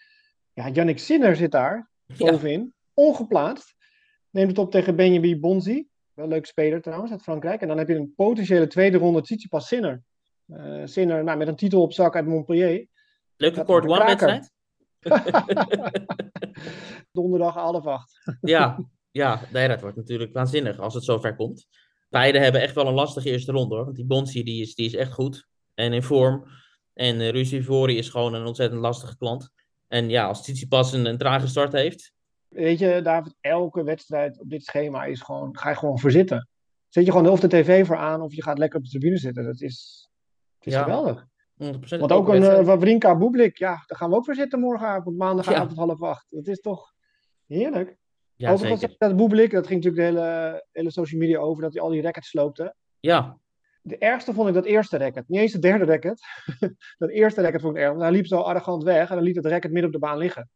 Ja, 0.52 0.68
Yannick 0.68 0.98
Sinner 0.98 1.36
zit 1.36 1.50
daar 1.50 1.90
bovenin. 2.16 2.60
Ja. 2.60 2.68
Ongeplaatst. 2.94 3.74
Neemt 4.30 4.48
het 4.48 4.58
op 4.58 4.70
tegen 4.70 4.96
Benjamin 4.96 5.40
Bonzi. 5.40 5.86
Wel 6.14 6.24
een 6.24 6.30
leuke 6.30 6.46
speler 6.46 6.82
trouwens 6.82 7.12
uit 7.12 7.22
Frankrijk. 7.22 7.60
En 7.60 7.68
dan 7.68 7.78
heb 7.78 7.88
je 7.88 7.94
een 7.94 8.12
potentiële 8.16 8.66
tweede 8.66 8.98
ronde 8.98 9.22
Tsitsipas 9.22 9.66
Sinner. 9.66 10.02
Sinner 10.84 11.24
nou, 11.24 11.38
met 11.38 11.48
een 11.48 11.56
titel 11.56 11.82
op 11.82 11.92
zak 11.92 12.16
uit 12.16 12.26
Montpellier. 12.26 12.86
Leuke 13.36 13.64
kort 13.64 13.86
one 13.86 14.04
wedstrijd. 14.04 14.52
Donderdag 17.12 17.54
half 17.54 17.86
acht. 17.86 18.38
ja, 18.40 18.78
ja, 19.22 19.40
nee, 19.52 19.68
dat 19.68 19.80
wordt 19.80 19.96
natuurlijk 19.96 20.32
waanzinnig 20.32 20.78
als 20.78 20.94
het 20.94 21.04
zover 21.04 21.36
komt. 21.36 21.66
Beide 22.08 22.38
hebben 22.38 22.60
echt 22.60 22.74
wel 22.74 22.86
een 22.86 22.94
lastige 22.94 23.30
eerste 23.30 23.52
ronde 23.52 23.74
hoor. 23.74 23.84
Want 23.84 23.96
die 23.96 24.06
Bonsi 24.06 24.42
die 24.42 24.62
is, 24.62 24.74
die 24.74 24.86
is 24.86 24.94
echt 24.94 25.12
goed 25.12 25.46
en 25.74 25.92
in 25.92 26.02
vorm. 26.02 26.44
En 26.94 27.20
uh, 27.20 27.28
Rusivori 27.28 27.96
is 27.98 28.08
gewoon 28.08 28.34
een 28.34 28.46
ontzettend 28.46 28.80
lastige 28.80 29.16
klant. 29.16 29.50
En 29.88 30.08
ja, 30.08 30.26
als 30.26 30.42
Tsitsipas 30.42 30.92
een, 30.92 31.06
een 31.06 31.18
trage 31.18 31.46
start 31.46 31.72
heeft. 31.72 32.12
Weet 32.48 32.78
je, 32.78 33.00
David, 33.02 33.34
elke 33.40 33.82
wedstrijd 33.82 34.40
op 34.40 34.50
dit 34.50 34.64
schema 34.64 35.04
is 35.04 35.20
gewoon, 35.20 35.58
ga 35.58 35.68
je 35.68 35.76
gewoon 35.76 35.98
verzitten. 35.98 36.48
Zet 36.88 37.04
je 37.04 37.10
gewoon 37.10 37.28
of 37.28 37.40
de 37.40 37.48
tv 37.48 37.86
voor 37.86 37.96
aan 37.96 38.20
of 38.22 38.34
je 38.34 38.42
gaat 38.42 38.58
lekker 38.58 38.78
op 38.78 38.84
de 38.84 38.90
tribune 38.90 39.18
zitten. 39.18 39.44
Dat 39.44 39.60
is, 39.60 40.08
het 40.58 40.66
is 40.66 40.72
Ja. 40.72 40.82
geweldig. 40.82 41.26
100% 41.62 41.98
Want 41.98 42.12
ook 42.12 42.28
een 42.28 42.42
uh, 42.42 42.64
Wawrinka 42.64 43.16
Bublik, 43.16 43.58
ja, 43.58 43.82
daar 43.86 43.98
gaan 43.98 44.10
we 44.10 44.16
ook 44.16 44.24
voor 44.24 44.34
zitten 44.34 44.60
morgenavond, 44.60 45.16
maandagavond 45.16 45.70
Ja. 45.70 45.76
half 45.76 46.02
acht. 46.02 46.26
Dat 46.30 46.46
is 46.46 46.60
toch 46.60 46.92
heerlijk. 47.46 47.96
Ja, 48.38 48.52
Overigens, 48.52 48.80
zeker. 48.80 48.96
dat 48.98 49.16
Bublik, 49.16 49.50
dat 49.50 49.66
ging 49.66 49.84
natuurlijk 49.84 50.14
de 50.14 50.20
hele, 50.20 50.66
hele 50.72 50.90
social 50.90 51.20
media 51.20 51.38
over, 51.38 51.62
dat 51.62 51.72
hij 51.72 51.82
al 51.82 51.88
die 51.88 52.02
rackets 52.02 52.28
sloopte. 52.28 52.74
Ja, 53.00 53.38
De 53.82 53.98
ergste 53.98 54.32
vond 54.32 54.48
ik 54.48 54.54
dat 54.54 54.64
eerste 54.64 54.96
racket. 54.98 55.28
Niet 55.28 55.40
eens 55.40 55.52
de 55.52 55.58
derde 55.58 55.84
racket. 55.84 56.20
dat 56.98 57.10
eerste 57.10 57.40
racket 57.42 57.60
vond 57.60 57.76
ik 57.76 57.80
erg. 57.80 57.90
Want 57.90 58.02
hij 58.02 58.10
liep 58.10 58.26
zo 58.26 58.40
arrogant 58.40 58.82
weg 58.82 59.08
en 59.08 59.14
dan 59.16 59.24
liet 59.24 59.36
het 59.36 59.46
racket 59.46 59.70
midden 59.70 59.86
op 59.86 59.92
de 60.00 60.06
baan 60.06 60.18
liggen. 60.18 60.50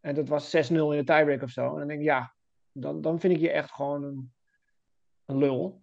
En 0.00 0.14
dat 0.14 0.28
was 0.28 0.56
6-0 0.56 0.58
in 0.70 0.88
de 0.88 1.04
tiebreak 1.04 1.42
of 1.42 1.50
zo. 1.50 1.72
En 1.72 1.78
dan 1.78 1.88
denk 1.88 2.00
ik, 2.00 2.06
ja, 2.06 2.34
dan, 2.72 3.00
dan 3.00 3.20
vind 3.20 3.34
ik 3.34 3.40
je 3.40 3.50
echt 3.50 3.70
gewoon 3.70 4.04
een, 4.04 4.32
een 5.26 5.38
lul. 5.38 5.82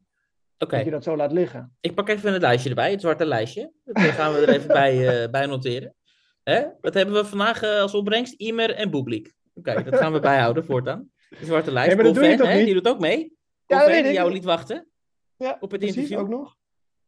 oké. 0.57 0.75
Dat 0.75 0.85
je 0.85 0.91
dat 0.91 1.03
zo 1.03 1.15
laat 1.15 1.31
liggen. 1.31 1.75
Ik 1.79 1.95
pak 1.95 2.09
even 2.09 2.33
het 2.33 2.41
lijstje 2.41 2.69
erbij, 2.69 2.91
het 2.91 3.01
zwarte 3.01 3.25
lijstje. 3.25 3.71
Dat 3.83 4.03
gaan 4.03 4.33
we 4.33 4.39
er 4.39 4.49
even 4.49 4.67
bij, 4.67 5.23
eh, 5.23 5.29
bij 5.29 5.45
noteren. 5.45 5.95
Hè? 6.43 6.65
Wat 6.81 6.93
hebben 6.93 7.15
we 7.15 7.25
vandaag 7.25 7.61
eh, 7.61 7.79
als 7.79 7.93
opbrengst? 7.93 8.33
Imer 8.33 8.75
en 8.75 8.89
Boeblik. 8.89 9.33
Oké, 9.53 9.84
dat 9.84 9.96
gaan 9.96 10.13
we 10.13 10.20
bijhouden 10.20 10.65
voortaan. 10.65 11.10
De 11.29 11.46
zwarte 11.46 11.72
lijst. 11.72 11.96
Nee, 11.98 12.13
doe 12.13 12.25
hè? 12.25 12.63
Die 12.65 12.74
doet 12.74 12.88
ook 12.88 13.00
mee. 13.00 13.34
Ja, 13.65 13.86
die 13.86 13.96
ik. 13.96 14.12
jou 14.12 14.31
liet 14.31 14.43
wachten. 14.43 14.88
Ja, 15.38 15.58
Op 15.60 15.72
het 15.72 15.79
precies, 15.79 15.96
interview? 15.96 16.20
ook 16.20 16.29
nog. 16.29 16.55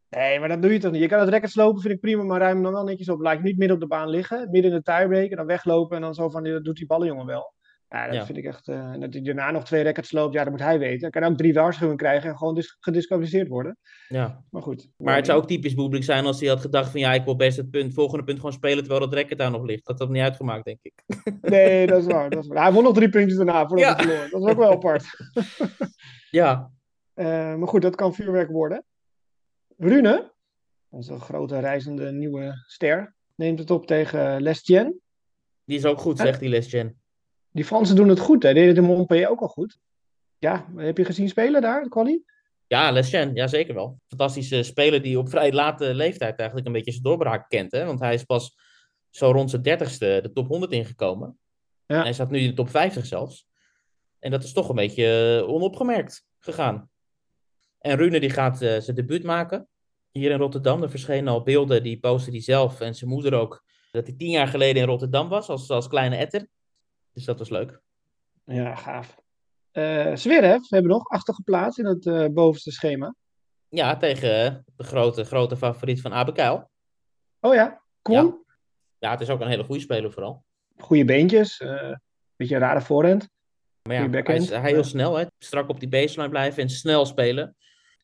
Nee, 0.10 0.40
maar 0.40 0.50
dat 0.50 0.62
doe 0.62 0.74
je 0.74 0.80
toch 0.80 0.92
niet. 0.92 1.02
Je 1.02 1.08
kan 1.08 1.20
het 1.20 1.30
racket 1.30 1.52
slopen, 1.52 1.82
vind 1.82 1.94
ik 1.94 2.00
prima, 2.00 2.24
maar 2.24 2.40
ruim 2.40 2.54
hem 2.54 2.64
dan 2.64 2.74
wel 2.74 2.84
netjes 2.84 3.10
op. 3.10 3.20
Laat 3.20 3.38
je 3.38 3.44
niet 3.44 3.58
midden 3.58 3.76
op 3.76 3.82
de 3.82 3.88
baan 3.88 4.10
liggen, 4.10 4.50
midden 4.52 4.72
in 4.72 4.78
de 4.78 4.84
tiebreak 4.84 5.30
en 5.30 5.38
dan 5.38 5.46
weglopen 5.46 5.96
en 5.96 6.02
dan 6.02 6.14
zo 6.14 6.30
van, 6.30 6.44
dat 6.44 6.64
doet 6.64 6.76
die 6.76 6.86
ballenjongen 6.86 7.26
wel. 7.26 7.54
Ja, 7.94 8.06
dat 8.06 8.16
Ja. 8.16 8.26
vind 8.26 8.38
ik 8.38 8.46
echt... 8.46 8.68
eh, 8.68 8.94
dat 9.00 9.14
hij 9.14 9.22
daarna 9.22 9.52
nog 9.52 9.66
twee 9.66 9.84
rackets 9.84 10.08
sloopt, 10.10 10.34
ja, 10.34 10.44
dat 10.44 10.52
moet 10.52 10.62
hij 10.62 10.80
weten. 10.80 11.02
Hij 11.02 11.10
kan 11.22 11.24
ook 11.32 11.38
drie 11.38 11.54
waarschuwingen 11.54 11.98
krijgen 11.98 12.30
en 12.30 12.38
gewoon 12.38 12.56
dis- 12.56 12.78
gedisqualificeerd 12.80 13.48
worden. 13.48 13.78
Ja. 14.08 14.44
Maar 14.50 14.62
goed. 14.62 14.90
Maar 14.98 15.16
het 15.16 15.26
zou 15.26 15.42
ook 15.42 15.48
typisch 15.48 15.74
Boeblik 15.74 16.04
zijn 16.04 16.26
als 16.26 16.40
hij 16.40 16.50
had 16.50 16.60
gedacht 16.62 16.92
van 16.92 17.00
ja, 17.00 17.14
ik 17.14 17.24
wil 17.24 17.36
best 17.36 17.58
het 17.58 17.70
punt, 17.70 17.94
volgende 17.94 18.24
punt 18.24 18.38
gewoon 18.38 18.54
spelen 18.54 18.78
terwijl 18.84 19.00
dat 19.10 19.14
racket 19.14 19.38
daar 19.38 19.52
nog 19.52 19.64
ligt. 19.64 19.86
Dat 19.86 20.00
had 20.00 20.08
hem 20.08 20.18
niet 20.18 20.26
uitgemaakt, 20.26 20.66
denk 20.66 20.80
ik. 20.82 20.94
Nee, 21.42 21.88
dat 21.88 22.00
is 22.00 22.06
waar. 22.06 22.30
Dat 22.30 22.44
is 22.44 22.48
waar. 22.50 22.64
Hij 22.64 22.74
won 22.74 22.84
nog 22.84 22.94
drie 22.94 23.10
puntjes 23.10 23.38
daarna 23.38 23.68
voordat 23.68 23.80
Ja. 23.88 23.96
hij 23.96 24.04
verloor. 24.06 24.30
Dat 24.30 24.42
is 24.44 24.48
ook 24.50 24.58
wel 24.58 24.72
apart. 24.72 25.04
Ja, 26.32 26.72
Eh, 27.14 27.56
maar 27.56 27.68
goed, 27.68 27.82
dat 27.82 27.96
kan 27.96 28.14
vuurwerk 28.14 28.50
worden. 28.50 28.84
Rune, 29.78 30.32
onze 30.90 31.20
grote 31.20 31.60
reizende 31.60 32.12
nieuwe 32.12 32.54
ster, 32.68 33.16
neemt 33.36 33.60
het 33.60 33.72
op 33.72 33.86
tegen 33.88 34.42
Lestien. 34.42 35.00
die 35.66 35.78
is 35.78 35.86
ook 35.86 36.00
goed, 36.00 36.18
zegt 36.18 36.40
die 36.40 36.50
Lesjen. 36.50 37.02
Die 37.54 37.66
Fransen 37.66 37.96
doen 37.96 38.10
het 38.10 38.20
goed, 38.20 38.44
hè? 38.44 38.54
Deden 38.54 38.68
het 38.68 38.78
in 38.78 38.84
Montpellier 38.84 39.30
ook 39.30 39.42
al 39.42 39.48
goed. 39.48 39.80
Ja, 40.38 40.66
heb 40.76 40.98
je 40.98 41.06
gezien 41.06 41.30
spelen 41.30 41.62
daar, 41.62 41.88
quali? 41.90 42.24
Ja, 42.68 42.92
Lesjen, 42.92 43.36
ja 43.36 43.48
zeker 43.48 43.74
wel. 43.74 44.00
Fantastische 44.08 44.64
speler 44.64 45.02
die 45.02 45.18
op 45.18 45.30
vrij 45.30 45.52
late 45.52 45.94
leeftijd 45.94 46.38
eigenlijk 46.38 46.68
een 46.68 46.74
beetje 46.74 46.92
zijn 46.92 47.04
doorbraak 47.04 47.50
kent. 47.50 47.72
Hè? 47.72 47.86
Want 47.86 48.00
hij 48.00 48.14
is 48.14 48.24
pas 48.24 48.58
zo 49.10 49.32
rond 49.32 49.50
zijn 49.50 49.62
dertigste 49.62 50.20
de 50.24 50.32
top 50.32 50.48
100 50.48 50.72
ingekomen. 50.72 51.38
Ja. 51.86 51.96
En 51.96 52.02
hij 52.02 52.14
staat 52.14 52.30
nu 52.30 52.40
in 52.40 52.48
de 52.48 52.54
top 52.54 52.70
50 52.70 53.06
zelfs. 53.06 53.48
En 54.20 54.32
dat 54.32 54.44
is 54.44 54.54
toch 54.54 54.70
een 54.70 54.76
beetje 54.76 55.38
eh, 55.42 55.50
onopgemerkt 55.50 56.26
gegaan. 56.40 56.90
En 57.80 57.98
Rune 57.98 58.20
die 58.20 58.30
gaat 58.30 58.62
eh, 58.62 58.80
zijn 58.80 58.96
debuut 58.96 59.24
maken 59.24 59.68
hier 60.12 60.32
in 60.32 60.38
Rotterdam. 60.38 60.84
Er 60.84 60.90
verschenen 60.90 61.34
al 61.34 61.44
beelden, 61.44 61.84
die 61.84 62.00
postte 62.00 62.32
hij 62.32 62.42
zelf 62.42 62.80
en 62.80 62.96
zijn 62.96 63.10
moeder 63.10 63.34
ook. 63.34 63.64
Dat 63.92 64.08
hij 64.08 64.16
tien 64.16 64.30
jaar 64.30 64.48
geleden 64.48 64.82
in 64.82 64.88
Rotterdam 64.88 65.30
was 65.30 65.50
als, 65.50 65.70
als 65.70 65.88
kleine 65.88 66.16
etter. 66.16 66.48
Dus 67.14 67.26
dat 67.26 67.40
was 67.40 67.50
leuk. 67.50 67.82
Ja, 68.46 68.76
gaaf. 68.76 69.22
Eh 69.72 70.16
Zverev 70.16 70.70
hebben 70.70 70.92
we 70.92 70.98
nog 70.98 71.08
achtergeplaatst 71.08 71.80
in 71.80 71.86
het 71.86 72.06
eh, 72.06 72.26
bovenste 72.28 72.72
schema. 72.72 73.16
Ja, 73.70 73.98
tegen 73.98 74.46
eh, 74.46 74.56
de 74.76 74.84
grote, 74.84 75.24
grote 75.24 75.58
favoriet 75.58 76.02
van 76.02 76.14
Abe 76.14 76.32
Kuil. 76.32 76.70
Oh 77.40 77.54
ja, 77.54 77.82
Kwon. 78.02 78.26
Ja. 78.26 78.42
Ja, 79.00 79.12
het 79.12 79.22
is 79.22 79.30
ook 79.30 79.42
een 79.42 79.48
hele 79.48 79.64
goede 79.64 79.82
speler 79.82 80.12
vooral. 80.12 80.44
Goede 80.78 81.06
beentjes. 81.06 81.60
eh 81.60 81.94
beetje 82.36 82.56
een 82.56 82.62
rare 82.62 82.82
voorhand. 82.82 83.30
Maar 83.82 83.96
ja, 83.96 84.22
hij 84.24 84.36
is 84.36 84.50
heel 84.50 84.84
snel, 84.84 85.16
hè? 85.16 85.26
strak 85.38 85.70
op 85.70 85.80
die 85.80 85.90
baseline 85.90 86.30
blijven 86.30 86.64
en 86.64 86.70
snel 86.70 87.06
spelen. 87.06 87.56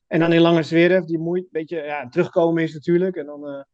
En 0.08 0.19
dan 0.19 0.34
in 0.34 0.41
lange 0.41 0.63
Zverev, 0.63 1.04
die 1.04 1.17
een 1.17 1.48
beetje 1.52 1.82
ja, 1.84 2.10
terugkomen 2.10 2.63
is 2.63 2.74
natuurlijk. 2.74 3.15
En 3.15 3.26
dan, 3.26 3.65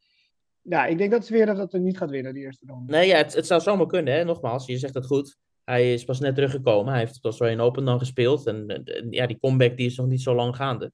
ja, 0.69 0.85
ik 0.85 0.97
denk 0.97 1.11
dat 1.11 1.25
Zverev 1.25 1.57
dat 1.57 1.73
er 1.73 1.79
niet 1.79 1.97
gaat 1.97 2.09
winnen, 2.09 2.33
die 2.33 2.43
eerste 2.43 2.65
ronde. 2.67 2.91
Nee, 2.91 3.07
ja, 3.07 3.17
het, 3.17 3.33
het 3.33 3.47
zou 3.47 3.61
zomaar 3.61 3.87
kunnen, 3.87 4.13
hè? 4.13 4.23
nogmaals, 4.23 4.65
je 4.65 4.77
zegt 4.77 4.93
het 4.93 5.05
goed. 5.05 5.37
Hij 5.63 5.93
is 5.93 6.03
pas 6.03 6.19
net 6.19 6.35
teruggekomen, 6.35 6.91
hij 6.91 7.01
heeft 7.01 7.15
het 7.15 7.23
Australian 7.23 7.59
Open 7.59 7.85
dan 7.85 7.99
gespeeld. 7.99 8.47
En 8.47 8.83
ja, 9.09 9.27
die 9.27 9.39
comeback 9.39 9.77
die 9.77 9.85
is 9.85 9.97
nog 9.97 10.07
niet 10.07 10.21
zo 10.21 10.35
lang 10.35 10.55
gaande. 10.55 10.91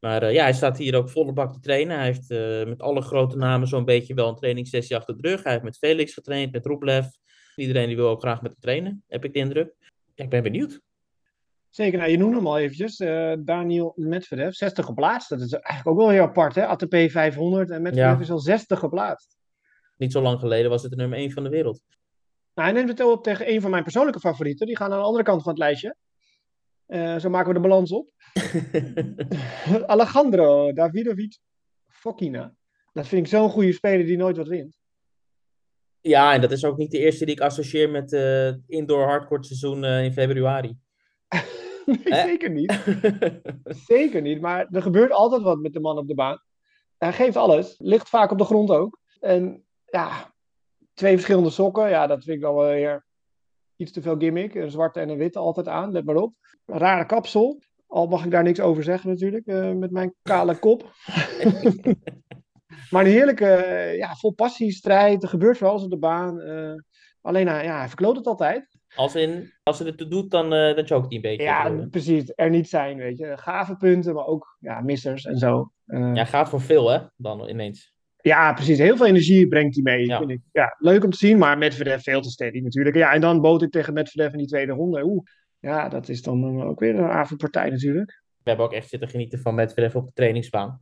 Maar 0.00 0.22
eh, 0.22 0.32
ja, 0.32 0.42
hij 0.42 0.52
staat 0.52 0.78
hier 0.78 0.96
ook 0.96 1.10
volle 1.10 1.32
bak 1.32 1.52
te 1.52 1.60
trainen. 1.60 1.96
Hij 1.96 2.06
heeft 2.06 2.30
eh, 2.30 2.64
met 2.64 2.80
alle 2.80 3.00
grote 3.00 3.36
namen 3.36 3.68
zo'n 3.68 3.84
beetje 3.84 4.14
wel 4.14 4.28
een 4.28 4.34
trainingssessie 4.34 4.96
achter 4.96 5.16
de 5.16 5.28
rug. 5.28 5.42
Hij 5.42 5.52
heeft 5.52 5.64
met 5.64 5.78
Felix 5.78 6.14
getraind, 6.14 6.52
met 6.52 6.66
Rublev. 6.66 7.06
Iedereen 7.56 7.86
die 7.86 7.96
wil 7.96 8.08
ook 8.08 8.20
graag 8.20 8.42
met 8.42 8.50
hem 8.50 8.60
trainen, 8.60 9.04
heb 9.06 9.24
ik 9.24 9.32
de 9.32 9.38
indruk. 9.38 9.74
Ik 10.14 10.28
ben 10.28 10.42
benieuwd. 10.42 10.80
Zeker, 11.70 11.98
nou, 11.98 12.10
je 12.10 12.18
noemde 12.18 12.36
hem 12.36 12.46
al 12.46 12.58
eventjes. 12.58 12.98
eh, 12.98 13.32
Daniel 13.38 13.92
Medvedev, 13.96 14.52
60 14.52 14.84
geplaatst. 14.84 15.28
Dat 15.28 15.40
is 15.40 15.52
eigenlijk 15.52 15.86
ook 15.86 15.96
wel 16.06 16.08
heel 16.14 16.22
apart, 16.22 16.54
hè? 16.54 16.66
ATP 16.66 16.94
500 17.10 17.70
en 17.70 17.82
Medvedev 17.82 18.14
Ja. 18.14 18.20
is 18.20 18.30
al 18.30 18.38
60 18.38 18.78
geplaatst. 18.78 19.36
Niet 19.96 20.12
zo 20.12 20.22
lang 20.22 20.38
geleden 20.40 20.70
was 20.70 20.82
het 20.82 20.90
de 20.90 20.96
nummer 20.96 21.18
1 21.18 21.30
van 21.32 21.42
de 21.42 21.48
wereld. 21.48 21.82
Nou, 22.54 22.68
hij 22.70 22.78
neemt 22.78 22.98
het 22.98 23.06
op 23.08 23.22
tegen 23.22 23.50
een 23.50 23.60
van 23.60 23.70
mijn 23.70 23.82
persoonlijke 23.82 24.20
favorieten. 24.20 24.66
Die 24.66 24.76
gaan 24.76 24.92
aan 24.92 24.98
de 24.98 25.04
andere 25.04 25.24
kant 25.24 25.42
van 25.42 25.50
het 25.50 25.60
lijstje. 25.60 25.96
Eh, 26.86 27.16
zo 27.18 27.28
maken 27.30 27.48
we 27.48 27.54
de 27.54 27.60
balans 27.68 27.92
op. 27.92 28.08
Alejandro 29.86 30.72
Davidovic 30.72 31.38
Fokina. 31.86 32.54
Dat 32.92 33.06
vind 33.08 33.22
ik 33.26 33.32
zo'n 33.32 33.50
goede 33.50 33.72
speler 33.72 34.06
die 34.06 34.16
nooit 34.16 34.36
wat 34.36 34.48
wint. 34.48 34.78
Ja, 36.00 36.34
en 36.34 36.40
dat 36.40 36.52
is 36.52 36.64
ook 36.64 36.76
niet 36.76 36.90
de 36.90 36.98
eerste 36.98 37.24
die 37.24 37.34
ik 37.34 37.40
associeer 37.40 37.90
met 37.90 38.12
eh, 38.12 38.22
het 38.44 38.60
indoor 38.66 39.04
hardcourt 39.06 39.46
seizoen 39.46 39.84
eh, 39.84 40.04
in 40.04 40.12
februari. 40.12 40.76
nee, 42.04 42.14
zeker 42.14 42.50
niet. 42.50 42.78
Zeker 43.86 44.20
niet. 44.22 44.40
Maar 44.40 44.66
er 44.70 44.82
gebeurt 44.82 45.12
altijd 45.12 45.42
wat 45.42 45.58
met 45.58 45.72
de 45.72 45.80
man 45.80 45.98
op 45.98 46.08
de 46.08 46.14
baan. 46.14 46.42
Hij 46.98 47.12
geeft 47.12 47.36
alles. 47.36 47.74
Ligt 47.78 48.08
vaak 48.08 48.30
op 48.30 48.38
de 48.38 48.44
grond 48.44 48.70
ook. 48.70 48.98
En 49.20 49.64
ja, 49.84 50.32
twee 50.94 51.14
verschillende 51.14 51.50
sokken. 51.50 51.88
Ja, 51.88 52.06
dat 52.06 52.24
vind 52.24 52.36
ik 52.36 52.42
dan 52.42 52.54
wel 52.54 52.66
weer 52.66 53.06
iets 53.76 53.92
te 53.92 54.02
veel 54.02 54.16
gimmick. 54.18 54.54
Een 54.54 54.70
zwarte 54.70 55.00
en 55.00 55.08
een 55.08 55.18
witte 55.18 55.38
altijd 55.38 55.68
aan. 55.68 55.92
Let 55.92 56.04
maar 56.04 56.16
op. 56.16 56.34
Een 56.66 56.78
rare 56.78 57.06
kapsel. 57.06 57.62
Al 57.86 58.06
mag 58.06 58.24
ik 58.24 58.30
daar 58.30 58.42
niks 58.42 58.60
over 58.60 58.82
zeggen 58.82 59.10
natuurlijk. 59.10 59.46
eh, 59.46 59.72
met 59.72 59.90
mijn 59.90 60.14
kale 60.22 60.58
kop. 60.58 60.82
maar 62.90 63.04
een 63.04 63.10
heerlijke, 63.10 63.46
eh, 63.46 63.96
ja, 63.96 64.14
vol 64.14 64.32
passie, 64.32 64.72
strijd. 64.72 65.22
Er 65.22 65.28
gebeurt 65.28 65.58
wel 65.58 65.70
alles 65.70 65.84
op 65.84 65.90
de 65.90 65.98
baan. 65.98 66.40
eh, 66.40 66.72
alleen, 67.20 67.48
hij- 67.48 67.64
ja, 67.64 67.78
hij 67.78 67.88
verkloot 67.88 68.16
het 68.16 68.26
altijd. 68.26 68.77
Als, 68.98 69.14
in, 69.14 69.52
als 69.62 69.78
hij 69.78 69.92
het 69.96 70.10
doet, 70.10 70.30
dan, 70.30 70.54
eh 70.54 70.76
dan 70.76 70.86
chokt 70.86 71.06
hij 71.06 71.16
een 71.16 71.20
beetje. 71.20 71.42
Ja, 71.42 71.86
precies. 71.90 72.32
Er 72.34 72.50
niet 72.50 72.68
zijn, 72.68 72.96
weet 72.96 73.18
je. 73.18 73.36
Gave 73.36 73.76
punten, 73.76 74.14
maar 74.14 74.26
ook 74.26 74.56
ja, 74.60 74.80
missers 74.80 75.24
en 75.24 75.36
zo. 75.36 75.72
Eh, 75.86 76.00
ja, 76.00 76.14
ja. 76.14 76.24
gaat 76.24 76.48
voor 76.48 76.60
veel, 76.60 76.90
hè? 76.90 76.98
Dan 77.16 77.48
ineens. 77.48 77.92
precies. 78.54 78.78
Heel 78.78 78.96
veel 78.96 79.06
energie 79.06 79.48
brengt 79.48 79.74
hij 79.74 79.82
mee. 79.82 80.06
Ja. 80.06 80.18
Vind 80.18 80.30
ik. 80.30 80.40
Ja, 80.52 80.76
leuk 80.78 81.04
om 81.04 81.10
te 81.10 81.16
zien, 81.16 81.38
maar 81.38 81.58
Medvedev 81.58 82.02
veel 82.02 82.20
te 82.20 82.30
steady 82.30 82.60
natuurlijk. 82.60 82.96
Ja, 82.96 83.12
en 83.12 83.20
dan 83.20 83.40
boot 83.40 83.62
ik 83.62 83.70
tegen 83.70 83.92
Medvedev 83.92 84.32
in 84.32 84.38
die 84.38 84.46
tweede 84.46 84.72
ronde. 84.72 85.04
Oeh, 85.04 85.22
Ja, 85.60 85.88
dat 85.88 86.08
is 86.08 86.22
dan 86.22 86.62
ook 86.62 86.80
weer 86.80 86.98
een 86.98 87.10
avondpartij 87.10 87.70
natuurlijk. 87.70 88.22
We 88.42 88.48
hebben 88.50 88.66
ook 88.66 88.72
echt 88.72 88.88
zitten 88.88 89.08
genieten 89.08 89.38
van 89.38 89.54
Medvedev 89.54 89.94
op 89.94 90.06
de 90.06 90.12
trainingsbaan. 90.14 90.78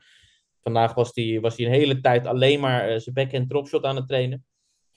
Vandaag 0.62 0.94
was 0.94 1.10
hij 1.14 1.40
was 1.40 1.56
die 1.56 1.66
een 1.66 1.72
hele 1.72 2.00
tijd 2.00 2.26
alleen 2.26 2.60
maar 2.60 2.90
uh, 2.92 2.98
zijn 2.98 3.14
backhand 3.14 3.48
dropshot 3.48 3.84
aan 3.84 3.96
het 3.96 4.08
trainen. 4.08 4.44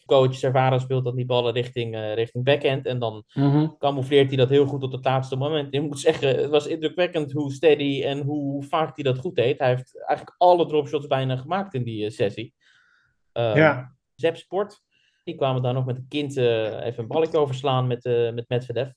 Coach 0.10 0.36
Servaro 0.36 0.78
speelt 0.78 1.04
dan 1.04 1.16
die 1.16 1.26
ballen 1.26 1.54
richting, 1.54 1.96
uh, 1.96 2.14
richting 2.14 2.44
backhand. 2.44 2.86
En 2.86 3.00
dan 3.00 3.24
Mhm. 3.34 3.68
camoufleert 3.78 4.28
hij 4.28 4.38
dat 4.38 4.50
heel 4.50 4.66
goed 4.66 4.84
op 4.84 4.92
het 4.92 5.06
laatste 5.06 5.36
moment. 5.36 5.74
Ik 5.74 5.82
moet 5.82 6.00
zeggen, 6.00 6.36
het 6.38 6.50
was 6.50 6.68
indrukwekkend 6.68 7.32
hoe 7.32 7.52
steady 7.52 8.04
en 8.04 8.22
hoe 8.22 8.64
vaak 8.64 8.96
hij 8.96 9.04
dat 9.04 9.18
goed 9.20 9.36
deed. 9.36 9.60
Hij 9.60 9.68
heeft 9.70 10.04
eigenlijk 10.06 10.36
alle 10.38 10.66
dropshots 10.66 11.08
bijna 11.08 11.38
gemaakt 11.38 11.74
in 11.74 11.84
die 11.84 12.04
uh, 12.06 12.10
sessie. 12.10 12.54
Uh, 13.34 13.56
Ja. 13.56 13.96
Zep 14.16 14.38
Sport, 14.38 14.82
die 15.24 15.36
kwamen 15.36 15.62
daar 15.62 15.74
nog 15.74 15.86
met 15.86 15.96
een 15.98 16.06
kind 16.10 16.38
uh, 16.38 16.86
even 16.86 17.04
een 17.04 17.08
balletje 17.08 17.38
overslaan 17.38 17.88
met, 17.88 18.04
met 18.34 18.46
Medvedev. 18.50 18.90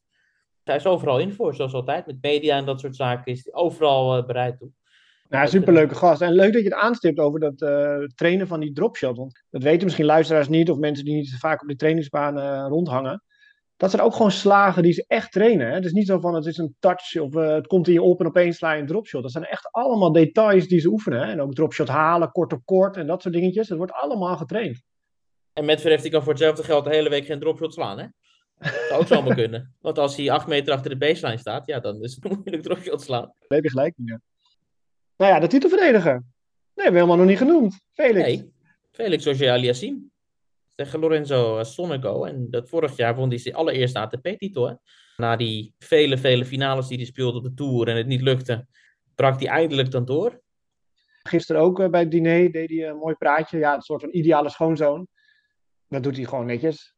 Hij 0.64 0.76
is 0.76 0.86
overal 0.86 1.18
in 1.18 1.32
voor, 1.32 1.54
zoals 1.54 1.72
altijd. 1.72 2.06
Met 2.06 2.18
media 2.20 2.56
en 2.56 2.64
dat 2.64 2.80
soort 2.80 2.96
zaken 2.96 3.32
is 3.32 3.44
hij 3.44 3.54
overal 3.54 4.24
bereid 4.24 4.58
toe. 4.58 4.70
Nou, 5.32 5.48
superleuke 5.48 5.94
gast. 5.94 6.20
En 6.20 6.32
leuk 6.32 6.52
dat 6.52 6.62
je 6.62 6.68
het 6.68 6.78
aanstipt 6.78 7.18
over 7.18 7.40
dat 7.40 7.62
uh, 7.62 8.06
trainen 8.14 8.46
van 8.46 8.60
die 8.60 8.72
dropshot. 8.72 9.16
Want 9.16 9.44
dat 9.50 9.62
weten 9.62 9.84
misschien 9.84 10.04
luisteraars 10.04 10.48
niet, 10.48 10.70
of 10.70 10.78
mensen 10.78 11.04
die 11.04 11.14
niet 11.14 11.36
vaak 11.38 11.62
op 11.62 11.68
die 11.68 11.76
trainingsbaan 11.76 12.38
uh, 12.38 12.66
rondhangen. 12.68 13.22
Dat 13.76 13.90
zijn 13.90 14.02
ook 14.02 14.12
gewoon 14.12 14.30
slagen 14.30 14.82
die 14.82 14.92
ze 14.92 15.04
echt 15.06 15.32
trainen. 15.32 15.66
Hè? 15.66 15.74
Het 15.74 15.84
is 15.84 15.92
niet 15.92 16.06
zo 16.06 16.20
van 16.20 16.34
het 16.34 16.46
is 16.46 16.56
een 16.56 16.76
touch 16.78 17.16
of 17.16 17.34
uh, 17.34 17.48
het 17.54 17.66
komt 17.66 17.86
in 17.86 17.92
je 17.92 18.02
op 18.02 18.20
en 18.20 18.26
opeens 18.26 18.56
sla 18.56 18.72
je 18.72 18.80
een 18.80 18.86
dropshot. 18.86 19.22
Dat 19.22 19.30
zijn 19.32 19.44
echt 19.44 19.68
allemaal 19.70 20.12
details 20.12 20.68
die 20.68 20.80
ze 20.80 20.88
oefenen. 20.88 21.20
Hè? 21.20 21.30
En 21.30 21.40
ook 21.40 21.54
dropshot 21.54 21.88
halen, 21.88 22.32
kort 22.32 22.52
op 22.52 22.60
kort 22.64 22.96
en 22.96 23.06
dat 23.06 23.22
soort 23.22 23.34
dingetjes. 23.34 23.68
Dat 23.68 23.78
wordt 23.78 23.92
allemaal 23.92 24.36
getraind. 24.36 24.82
En 25.52 25.64
Medvedev 25.64 26.02
die 26.02 26.10
kan 26.10 26.22
voor 26.22 26.32
hetzelfde 26.32 26.62
geld 26.62 26.84
de 26.84 26.90
hele 26.90 27.08
week 27.08 27.24
geen 27.24 27.40
dropshot 27.40 27.72
slaan, 27.72 27.98
hè? 27.98 28.06
Dat 28.58 28.84
zou 28.88 29.00
ook 29.00 29.06
zomaar 29.06 29.36
kunnen. 29.44 29.74
Want 29.80 29.98
als 29.98 30.16
hij 30.16 30.30
acht 30.30 30.46
meter 30.46 30.74
achter 30.74 30.90
de 30.90 30.96
baseline 30.96 31.38
staat, 31.38 31.66
ja, 31.66 31.80
dan 31.80 32.02
is 32.02 32.14
het 32.14 32.24
moeilijk 32.34 32.62
dropshot 32.62 33.02
slaan. 33.02 33.32
Daar 33.38 33.58
heb 33.58 33.64
je 33.64 33.70
gelijk 33.70 33.94
in, 33.96 34.04
ja. 34.06 34.20
Nou 35.16 35.32
ja, 35.32 35.40
de 35.40 35.46
titelverdediger. 35.46 36.12
Nee, 36.12 36.84
hebben 36.84 36.92
we 36.92 36.98
helemaal 36.98 37.16
nog 37.16 37.26
niet 37.26 37.38
genoemd. 37.38 37.80
Felix. 37.92 38.26
Nee, 38.26 38.52
Felix 38.90 39.26
Auger-Aliassime. 39.26 40.00
Tegen 40.74 40.98
Lorenzo 40.98 41.62
Sonego. 41.62 42.24
En 42.24 42.50
dat 42.50 42.68
vorig 42.68 42.96
jaar 42.96 43.14
won 43.14 43.28
hij 43.28 43.38
zijn 43.38 43.54
allereerste 43.54 43.98
ATP-titel. 43.98 44.80
Na 45.16 45.36
die 45.36 45.74
vele, 45.78 46.18
vele 46.18 46.44
finales 46.44 46.86
die 46.86 46.96
hij 46.96 47.06
speelde 47.06 47.38
op 47.38 47.44
de 47.44 47.54
Tour 47.54 47.88
en 47.88 47.96
het 47.96 48.06
niet 48.06 48.20
lukte, 48.20 48.66
brak 49.14 49.40
hij 49.40 49.48
eindelijk 49.48 49.90
dan 49.90 50.04
door. 50.04 50.40
Gisteren 51.22 51.62
ook 51.62 51.80
uh, 51.80 51.88
bij 51.88 52.00
het 52.00 52.10
diner 52.10 52.52
deed 52.52 52.70
hij 52.70 52.88
een 52.88 52.96
mooi 52.96 53.14
praatje. 53.14 53.58
Ja, 53.58 53.74
een 53.74 53.82
soort 53.82 54.00
van 54.00 54.10
ideale 54.12 54.50
schoonzoon. 54.50 55.08
Dat 55.88 56.02
doet 56.02 56.16
hij 56.16 56.24
gewoon 56.24 56.46
netjes. 56.46 56.94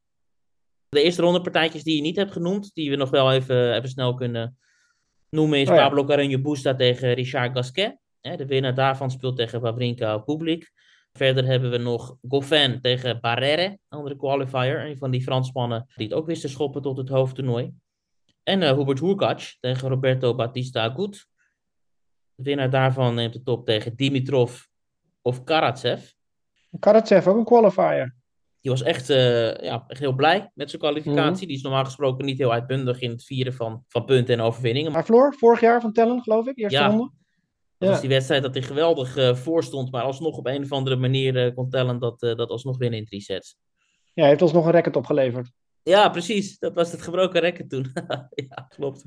De 0.89 1.03
eerste 1.03 1.23
ronde 1.23 1.41
partijtjes 1.41 1.83
die 1.83 1.97
je 1.97 2.03
niet 2.03 2.17
hebt 2.17 2.33
genoemd, 2.33 2.71
die 2.75 2.91
we 2.91 2.97
nog 2.97 3.11
wel 3.11 3.33
even, 3.33 3.75
even 3.75 3.89
snel 3.89 4.15
kunnen 4.15 4.59
noemen, 5.31 5.59
is 5.59 5.69
Oh 5.69 5.75
ja. 5.75 5.89
Pablo 5.89 6.05
Carreño 6.05 6.41
Busta 6.43 6.75
tegen 6.75 7.13
Richard 7.13 7.57
Gasquet. 7.57 7.99
De 8.25 8.47
winnaar 8.47 8.75
daarvan 8.75 9.11
speelt 9.11 9.37
tegen 9.37 9.61
Wawrinka 9.61 10.19
Public. 10.19 10.73
Verder 11.13 11.45
hebben 11.45 11.71
we 11.71 11.77
nog 11.77 12.17
Goffin 12.29 12.81
tegen 12.81 13.21
Barrere, 13.21 13.79
andere 13.89 14.17
qualifier. 14.17 14.87
Een 14.87 14.97
van 14.97 15.11
die 15.11 15.23
Fransmannen 15.23 15.87
die 15.95 16.07
het 16.07 16.17
ook 16.17 16.27
wist 16.27 16.41
te 16.41 16.49
schoppen 16.49 16.83
tot 16.83 16.97
het 16.97 17.09
hoofdtoernooi. 17.09 17.75
En 18.43 18.63
uh, 18.63 18.73
Hubert 18.73 19.01
Hurkacz 19.01 19.57
tegen 19.61 19.89
Roberto 19.89 20.35
Batista 20.35 20.83
Agut. 20.83 21.27
De 22.35 22.43
winnaar 22.43 22.71
daarvan 22.71 23.15
neemt 23.15 23.33
de 23.33 23.43
top 23.43 23.67
tegen 23.67 23.97
Dimitrov 23.97 24.63
of 25.23 25.45
Karatsev. 25.45 26.11
Karatsev, 26.79 27.27
ook 27.27 27.37
een 27.37 27.45
qualifier. 27.45 28.15
Die 28.61 28.71
was 28.71 28.83
echt, 28.83 29.11
uh, 29.11 29.55
ja, 29.55 29.85
echt 29.87 30.01
heel 30.01 30.15
blij 30.15 30.51
met 30.55 30.71
zijn 30.71 30.83
kwalificatie. 30.83 31.23
Mm 31.23 31.39
-hmm. 31.39 31.47
Die 31.47 31.57
is 31.57 31.63
normaal 31.63 31.85
gesproken 31.85 32.25
niet 32.25 32.39
heel 32.39 32.53
uitbundig 32.53 33.01
in 33.01 33.11
het 33.11 33.25
vieren 33.25 33.55
van, 33.55 33.85
van 33.89 34.05
punten 34.05 34.35
en 34.35 34.41
overwinningen. 34.41 34.93
Hij 34.93 35.05
verloor 35.05 35.35
vorig 35.35 35.61
jaar 35.61 35.81
van 35.81 35.93
Tellen, 35.93 36.23
geloof 36.23 36.47
ik, 36.47 36.59
eerste 36.59 36.79
ja. 36.79 36.87
ronde. 36.87 37.11
Dat 37.85 37.93
was 37.93 38.01
die 38.01 38.15
wedstrijd 38.17 38.43
dat 38.43 38.55
hij 38.55 38.63
geweldig 38.63 39.17
uh, 39.17 39.35
voor 39.35 39.65
stond, 39.65 39.91
maar 39.91 40.03
alsnog 40.03 40.37
op 40.37 40.47
een 40.47 40.63
of 40.63 40.73
andere 40.73 40.97
manier 40.97 41.47
uh, 41.47 41.55
kon 41.55 41.71
tellen 41.71 41.99
dat, 41.99 42.23
uh, 42.23 42.35
dat 42.35 42.51
alsnog 42.51 42.79
winnen 42.79 42.99
in 42.99 43.05
drie 43.05 43.21
sets. 43.21 43.57
Ja, 44.13 44.21
hij 44.21 44.29
heeft 44.29 44.43
ons 44.43 44.53
nog 44.53 44.65
een 44.67 44.73
record 44.73 44.97
opgeleverd. 44.97 45.53
Ja, 45.83 46.09
precies. 46.09 46.59
Dat 46.59 46.75
was 46.75 46.93
het 46.93 47.03
gebroken 47.03 47.41
record 47.41 47.71
toen. 47.71 47.93
ja, 48.49 48.67
klopt. 48.69 49.05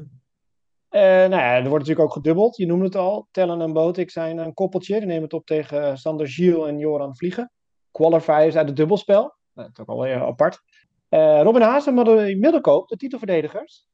Nou 0.90 1.30
ja, 1.30 1.56
er 1.56 1.70
wordt 1.70 1.88
natuurlijk 1.88 2.00
ook 2.00 2.14
gedubbeld. 2.14 2.58
Je 2.58 2.66
noemde 2.66 2.86
het 2.86 2.96
al. 2.96 3.28
Tellen 3.32 3.62
en 3.62 3.74
Botik 3.74 4.10
zijn 4.10 4.38
een 4.38 4.54
koppeltje. 4.54 4.98
Die 4.98 5.08
nemen 5.08 5.24
het 5.24 5.34
op 5.34 5.46
tegen 5.46 5.98
Sander 5.98 6.28
Gilles 6.28 6.68
en 6.68 6.78
Joran 6.78 7.16
Vliegen. 7.16 7.52
Qualifiers 7.92 8.56
uit 8.56 8.68
het 8.68 8.76
dubbelspel. 8.76 9.22
Nou, 9.54 9.68
dat 9.68 9.70
is 9.72 9.80
ook 9.80 9.90
alweer 9.90 10.26
apart. 10.26 10.62
Robin 11.10 11.62
Haas 11.62 11.88
en 11.88 11.94
Madelene 11.94 12.40
Middelkoop, 12.40 12.88
de 12.88 12.98
titelverdedigers. 12.98 13.88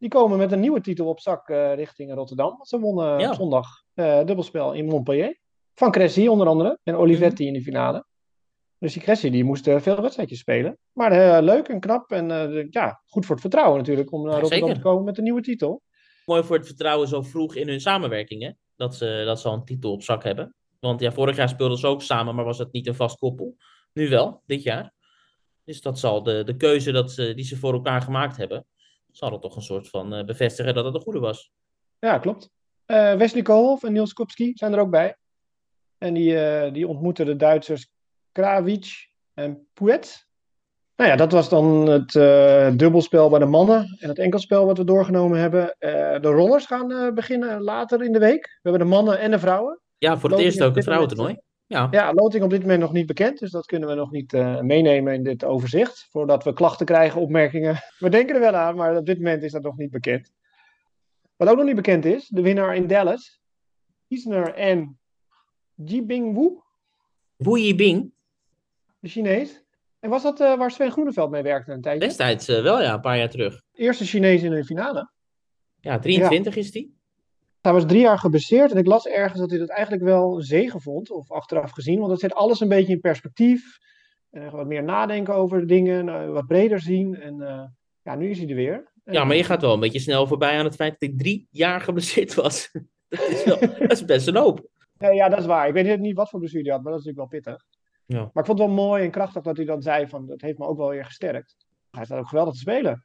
Die 0.00 0.08
komen 0.08 0.38
met 0.38 0.52
een 0.52 0.60
nieuwe 0.60 0.80
titel 0.80 1.06
op 1.06 1.20
zak 1.20 1.48
uh, 1.48 1.74
richting 1.74 2.14
Rotterdam. 2.14 2.64
Ze 2.64 2.78
wonnen 2.78 3.18
ja. 3.18 3.34
zondag 3.34 3.66
uh, 3.94 4.24
dubbelspel 4.24 4.72
in 4.72 4.86
Montpellier. 4.86 5.38
Van 5.74 5.90
Cressy 5.90 6.26
onder 6.26 6.46
andere. 6.46 6.78
En 6.82 6.94
Olivetti 6.94 7.42
mm. 7.42 7.48
in 7.48 7.54
de 7.54 7.62
finale. 7.62 8.04
Dus 8.78 8.92
die 8.92 9.02
Cressy 9.02 9.30
die 9.30 9.44
moest 9.44 9.64
veel 9.64 10.00
wedstrijdjes 10.00 10.38
spelen. 10.38 10.78
Maar 10.92 11.42
leuk 11.42 11.68
en 11.68 11.80
knap. 11.80 12.10
En 12.10 12.28
ja, 12.70 13.02
goed 13.06 13.26
voor 13.26 13.34
het 13.34 13.40
vertrouwen 13.40 13.78
natuurlijk. 13.78 14.12
Om 14.12 14.22
naar 14.22 14.32
ja, 14.32 14.40
Rotterdam 14.40 14.68
zeker. 14.68 14.82
te 14.82 14.88
komen 14.88 15.04
met 15.04 15.18
een 15.18 15.24
nieuwe 15.24 15.40
titel. 15.40 15.82
Mooi 16.24 16.42
voor 16.42 16.56
het 16.56 16.66
vertrouwen 16.66 17.08
zo 17.08 17.22
vroeg 17.22 17.54
in 17.54 17.68
hun 17.68 17.80
samenwerking. 17.80 18.42
Hè? 18.42 18.50
Dat, 18.76 18.94
ze, 18.94 19.22
dat 19.26 19.40
ze 19.40 19.48
al 19.48 19.54
een 19.54 19.64
titel 19.64 19.92
op 19.92 20.02
zak 20.02 20.24
hebben. 20.24 20.54
Want 20.78 21.00
ja, 21.00 21.12
vorig 21.12 21.36
jaar 21.36 21.48
speelden 21.48 21.78
ze 21.78 21.86
ook 21.86 22.02
samen. 22.02 22.34
Maar 22.34 22.44
was 22.44 22.58
het 22.58 22.72
niet 22.72 22.86
een 22.86 22.94
vast 22.94 23.18
koppel. 23.18 23.56
Nu 23.92 24.08
wel, 24.08 24.42
dit 24.46 24.62
jaar. 24.62 24.94
Dus 25.64 25.82
dat 25.82 25.98
zal 25.98 26.22
de, 26.22 26.44
de 26.44 26.56
keuze 26.56 26.92
dat 26.92 27.12
ze, 27.12 27.34
die 27.34 27.44
ze 27.44 27.56
voor 27.56 27.72
elkaar 27.72 28.02
gemaakt 28.02 28.36
hebben, 28.36 28.66
zal 29.12 29.32
het 29.32 29.42
toch 29.42 29.56
een 29.56 29.62
soort 29.62 29.88
van 29.88 30.14
uh, 30.14 30.24
bevestigen 30.24 30.74
dat 30.74 30.84
het 30.84 30.94
een 30.94 31.00
goede 31.00 31.18
was. 31.18 31.50
Ja, 31.98 32.18
klopt. 32.18 32.50
Uh, 32.86 33.14
Wesley 33.14 33.42
Koolhof 33.42 33.82
en 33.82 33.92
Niels 33.92 34.12
Kopski 34.12 34.52
zijn 34.54 34.72
er 34.72 34.78
ook 34.78 34.90
bij. 34.90 35.16
En 35.98 36.14
die, 36.14 36.32
uh, 36.32 36.72
die 36.72 36.88
ontmoeten 36.88 37.26
de 37.26 37.36
Duitsers 37.36 37.92
Krawic 38.32 39.08
en 39.34 39.68
Puet. 39.72 40.28
Nou 40.96 41.10
ja, 41.10 41.16
dat 41.16 41.32
was 41.32 41.48
dan 41.48 41.88
het 41.88 42.12
dubbelspel 42.78 43.28
bij 43.28 43.38
de 43.38 43.44
mannen 43.44 43.96
en 43.98 44.08
het 44.08 44.18
enkelspel 44.18 44.66
wat 44.66 44.78
we 44.78 44.84
doorgenomen 44.84 45.38
hebben. 45.38 45.76
de 46.20 46.28
rollers 46.28 46.66
gaan 46.66 47.14
beginnen 47.14 47.62
later 47.62 48.02
in 48.02 48.12
de 48.12 48.18
week. 48.18 48.44
We 48.44 48.70
hebben 48.70 48.80
de 48.80 48.94
mannen 48.94 49.18
en 49.18 49.30
de 49.30 49.38
vrouwen. 49.38 49.80
Ja, 49.98 50.18
voor 50.18 50.30
het 50.30 50.38
eerst 50.38 50.62
ook 50.62 50.74
het 50.74 50.84
vrouwentoernooi. 50.84 51.38
Ja. 51.70 51.88
ja, 51.90 52.12
loting 52.12 52.44
op 52.44 52.50
dit 52.50 52.60
moment 52.60 52.80
nog 52.80 52.92
niet 52.92 53.06
bekend, 53.06 53.38
dus 53.38 53.50
dat 53.50 53.66
kunnen 53.66 53.88
we 53.88 53.94
nog 53.94 54.10
niet 54.10 54.32
uh, 54.32 54.60
meenemen 54.60 55.14
in 55.14 55.22
dit 55.22 55.44
overzicht. 55.44 56.06
Voordat 56.10 56.44
we 56.44 56.52
klachten 56.52 56.86
krijgen, 56.86 57.20
opmerkingen. 57.20 57.76
We 57.98 58.08
denken 58.08 58.34
er 58.34 58.40
wel 58.40 58.54
aan, 58.54 58.76
maar 58.76 58.96
op 58.96 59.06
dit 59.06 59.16
moment 59.16 59.42
is 59.42 59.52
dat 59.52 59.62
nog 59.62 59.76
niet 59.76 59.90
bekend. 59.90 60.32
Wat 61.36 61.48
ook 61.48 61.56
nog 61.56 61.66
niet 61.66 61.74
bekend 61.74 62.04
is, 62.04 62.28
de 62.28 62.42
winnaar 62.42 62.76
in 62.76 62.86
Dallas, 62.86 63.40
Isner 64.08 64.54
en 64.54 64.98
Jibing 65.74 66.34
Wu. 66.34 66.60
Wu 67.36 67.58
Yibing. 67.58 68.12
De 68.98 69.08
Chinees. 69.08 69.64
En 70.00 70.10
was 70.10 70.22
dat 70.22 70.40
uh, 70.40 70.58
waar 70.58 70.70
Sven 70.70 70.90
Groeneveld 70.90 71.30
mee 71.30 71.42
werkte 71.42 71.72
een 71.72 71.80
tijdje? 71.80 72.06
Destijds 72.06 72.48
uh, 72.48 72.62
wel, 72.62 72.82
ja, 72.82 72.94
een 72.94 73.00
paar 73.00 73.18
jaar 73.18 73.30
terug. 73.30 73.62
Eerste 73.72 74.04
Chinees 74.04 74.42
in 74.42 74.50
de 74.50 74.64
finale. 74.64 75.10
Ja, 75.80 75.98
23 75.98 76.54
ja. 76.54 76.60
is 76.60 76.70
die. 76.70 76.99
Hij 77.60 77.72
was 77.72 77.86
drie 77.86 78.00
jaar 78.00 78.18
geblesseerd 78.18 78.70
en 78.70 78.76
ik 78.76 78.86
las 78.86 79.06
ergens 79.06 79.40
dat 79.40 79.50
hij 79.50 79.58
dat 79.58 79.68
eigenlijk 79.68 80.02
wel 80.02 80.36
een 80.36 80.42
zegen 80.42 80.80
vond, 80.80 81.10
of 81.10 81.30
achteraf 81.30 81.70
gezien, 81.70 81.98
want 81.98 82.10
dat 82.10 82.20
zet 82.20 82.34
alles 82.34 82.60
een 82.60 82.68
beetje 82.68 82.92
in 82.92 83.00
perspectief. 83.00 83.78
En 84.30 84.50
wat 84.50 84.66
meer 84.66 84.82
nadenken 84.82 85.34
over 85.34 85.66
dingen, 85.66 86.32
wat 86.32 86.46
breder 86.46 86.80
zien. 86.80 87.20
En 87.20 87.40
uh, 87.40 87.62
ja, 88.02 88.14
nu 88.14 88.30
is 88.30 88.38
hij 88.38 88.48
er 88.48 88.54
weer. 88.54 88.92
Ja, 89.04 89.24
maar 89.24 89.36
je 89.36 89.44
gaat 89.44 89.60
wel 89.60 89.72
een 89.72 89.80
beetje 89.80 89.98
snel 89.98 90.26
voorbij 90.26 90.58
aan 90.58 90.64
het 90.64 90.74
feit 90.74 90.90
dat 90.90 91.08
hij 91.08 91.18
drie 91.18 91.48
jaar 91.50 91.80
geblesseerd 91.80 92.34
was. 92.34 92.70
dat, 93.08 93.28
is 93.28 93.44
wel, 93.44 93.58
dat 93.78 93.92
is 93.92 94.04
best 94.04 94.26
een 94.26 94.36
hoop. 94.36 94.68
Ja, 94.98 95.10
ja, 95.10 95.28
dat 95.28 95.38
is 95.38 95.46
waar. 95.46 95.68
Ik 95.68 95.72
weet 95.72 95.98
niet 95.98 96.16
wat 96.16 96.28
voor 96.28 96.38
blessure 96.38 96.64
hij 96.64 96.72
had, 96.72 96.82
maar 96.82 96.92
dat 96.92 97.00
is 97.00 97.06
natuurlijk 97.06 97.32
wel 97.32 97.40
pittig. 97.40 97.66
Ja. 98.06 98.16
Maar 98.16 98.42
ik 98.42 98.46
vond 98.46 98.58
het 98.58 98.68
wel 98.68 98.76
mooi 98.76 99.04
en 99.04 99.10
krachtig 99.10 99.42
dat 99.42 99.56
hij 99.56 99.66
dan 99.66 99.82
zei 99.82 100.08
van, 100.08 100.26
dat 100.26 100.40
heeft 100.40 100.58
me 100.58 100.66
ook 100.66 100.76
wel 100.76 100.88
weer 100.88 101.04
gesterkt. 101.04 101.56
Hij 101.90 102.04
staat 102.04 102.18
ook 102.18 102.28
geweldig 102.28 102.54
te 102.54 102.60
spelen. 102.60 103.04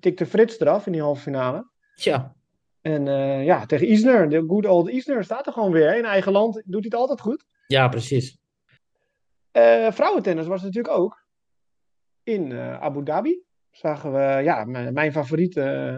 Tikte 0.00 0.26
Frits 0.26 0.60
eraf 0.60 0.86
in 0.86 0.92
die 0.92 1.00
halve 1.00 1.22
finale. 1.22 1.70
Ja. 1.94 2.34
En 2.82 3.06
uh, 3.06 3.44
ja, 3.44 3.66
tegen 3.66 3.86
Isner, 3.86 4.28
de 4.28 4.44
good 4.46 4.66
old 4.66 4.88
Isner, 4.88 5.24
staat 5.24 5.46
er 5.46 5.52
gewoon 5.52 5.72
weer. 5.72 5.96
In 5.96 6.04
eigen 6.04 6.32
land 6.32 6.54
doet 6.54 6.80
hij 6.80 6.80
het 6.82 6.94
altijd 6.94 7.20
goed. 7.20 7.44
Ja, 7.66 7.88
precies. 7.88 8.38
Uh, 9.52 9.90
vrouwentennis 9.90 10.46
was 10.46 10.62
natuurlijk 10.62 10.94
ook 10.94 11.24
in 12.22 12.50
uh, 12.50 12.80
Abu 12.80 13.04
Dhabi. 13.04 13.42
Zagen 13.70 14.12
we, 14.12 14.42
ja, 14.42 14.64
mijn 14.64 15.12
favoriet 15.12 15.54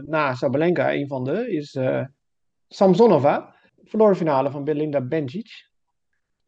na 0.07 0.35
Sabalenka, 0.35 0.93
een 0.93 1.07
van 1.07 1.25
de, 1.25 1.53
is 1.53 1.79
Samsonova. 2.69 3.55
Verloor 3.85 4.11
de 4.11 4.17
finale 4.17 4.51
van 4.51 4.65
Belinda 4.65 5.01
Bencic. 5.01 5.71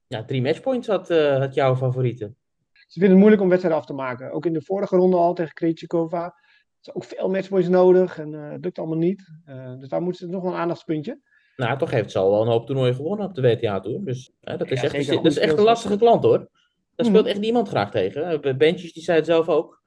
Ja, 0.06 0.24
drie 0.24 0.42
matchpoints 0.42 0.86
had, 0.86 1.08
had 1.08 1.54
jouw 1.54 1.76
favoriete. 1.76 2.34
Ze 2.72 2.92
vinden 2.92 3.10
het 3.10 3.18
moeilijk 3.18 3.42
om 3.42 3.48
wedstrijden 3.48 3.80
af 3.80 3.86
te 3.86 3.92
maken. 3.94 4.30
Ook 4.30 4.46
in 4.46 4.52
de 4.52 4.62
vorige 4.62 4.96
ronde 4.96 5.16
al 5.16 5.34
tegen 5.34 5.54
Krejcikova. 5.54 6.34
Is 6.86 6.94
ook 6.94 7.04
veel 7.04 7.28
matchpoints 7.28 7.68
nodig 7.68 8.18
en 8.18 8.32
uh, 8.32 8.50
het 8.50 8.64
lukt 8.64 8.78
allemaal 8.78 8.96
niet. 8.96 9.28
Uh, 9.48 9.78
dus 9.78 9.88
daar 9.88 10.02
moeten 10.02 10.26
ze 10.26 10.32
nog 10.32 10.42
wel 10.42 10.52
een 10.52 10.58
aandachtspuntje. 10.58 11.20
Nou, 11.56 11.78
toch 11.78 11.90
heeft 11.90 12.10
ze 12.10 12.18
al 12.18 12.30
wel 12.30 12.42
een 12.42 12.48
hoop 12.48 12.66
toernooien 12.66 12.94
gewonnen 12.94 13.26
op 13.26 13.34
de 13.34 13.40
WTA-tour. 13.40 14.04
Dus 14.04 14.32
hè, 14.40 14.56
dat 14.56 14.70
is 14.70 14.80
ja, 14.80 14.88
echt, 14.90 15.08
dat 15.08 15.26
is 15.26 15.38
echt 15.38 15.58
een 15.58 15.64
lastige 15.64 15.96
klant 15.96 16.22
hoor. 16.22 16.48
Daar 16.94 17.06
speelt 17.06 17.24
mm. 17.24 17.30
echt 17.30 17.40
niemand 17.40 17.68
graag 17.68 17.90
tegen. 17.90 18.40
Benches 18.58 18.92
die 18.92 19.02
zei 19.02 19.16
het 19.16 19.26
zelf 19.26 19.48
ook. 19.48 19.82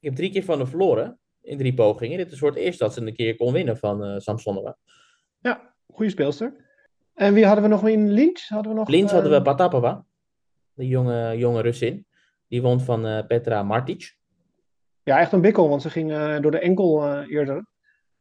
Ik 0.00 0.08
heb 0.08 0.14
drie 0.14 0.30
keer 0.30 0.44
van 0.44 0.58
hem 0.58 0.68
verloren. 0.68 1.18
in 1.40 1.58
drie 1.58 1.74
pogingen. 1.74 2.16
Dit 2.16 2.32
is 2.32 2.38
voor 2.38 2.48
het 2.48 2.58
eerst 2.58 2.78
dat 2.78 2.94
ze 2.94 3.00
een 3.00 3.14
keer 3.14 3.36
kon 3.36 3.52
winnen 3.52 3.76
van 3.76 4.04
uh, 4.04 4.18
Samsonova. 4.18 4.76
Ja, 5.40 5.74
goede 5.92 6.10
speelster. 6.10 6.66
En 7.14 7.34
wie 7.34 7.46
hadden 7.46 7.64
we 7.64 7.70
nog 7.70 7.88
in 7.88 8.10
Lynch? 8.10 8.48
Hadden 8.48 8.72
we 8.72 8.78
nog, 8.78 8.88
Lynch 8.88 9.10
hadden 9.10 9.30
we 9.30 9.42
Patapova, 9.42 10.04
de 10.72 10.86
jonge, 10.86 11.36
jonge 11.36 11.60
Russin. 11.60 12.06
Die 12.48 12.62
won 12.62 12.80
van 12.80 13.26
Petra 13.26 13.62
Martic. 13.62 14.17
Ja, 15.08 15.20
echt 15.20 15.32
een 15.32 15.40
bikkel, 15.40 15.68
want 15.68 15.82
ze 15.82 15.90
ging 15.90 16.38
door 16.40 16.50
de 16.50 16.58
enkel 16.58 17.22
eerder. 17.22 17.66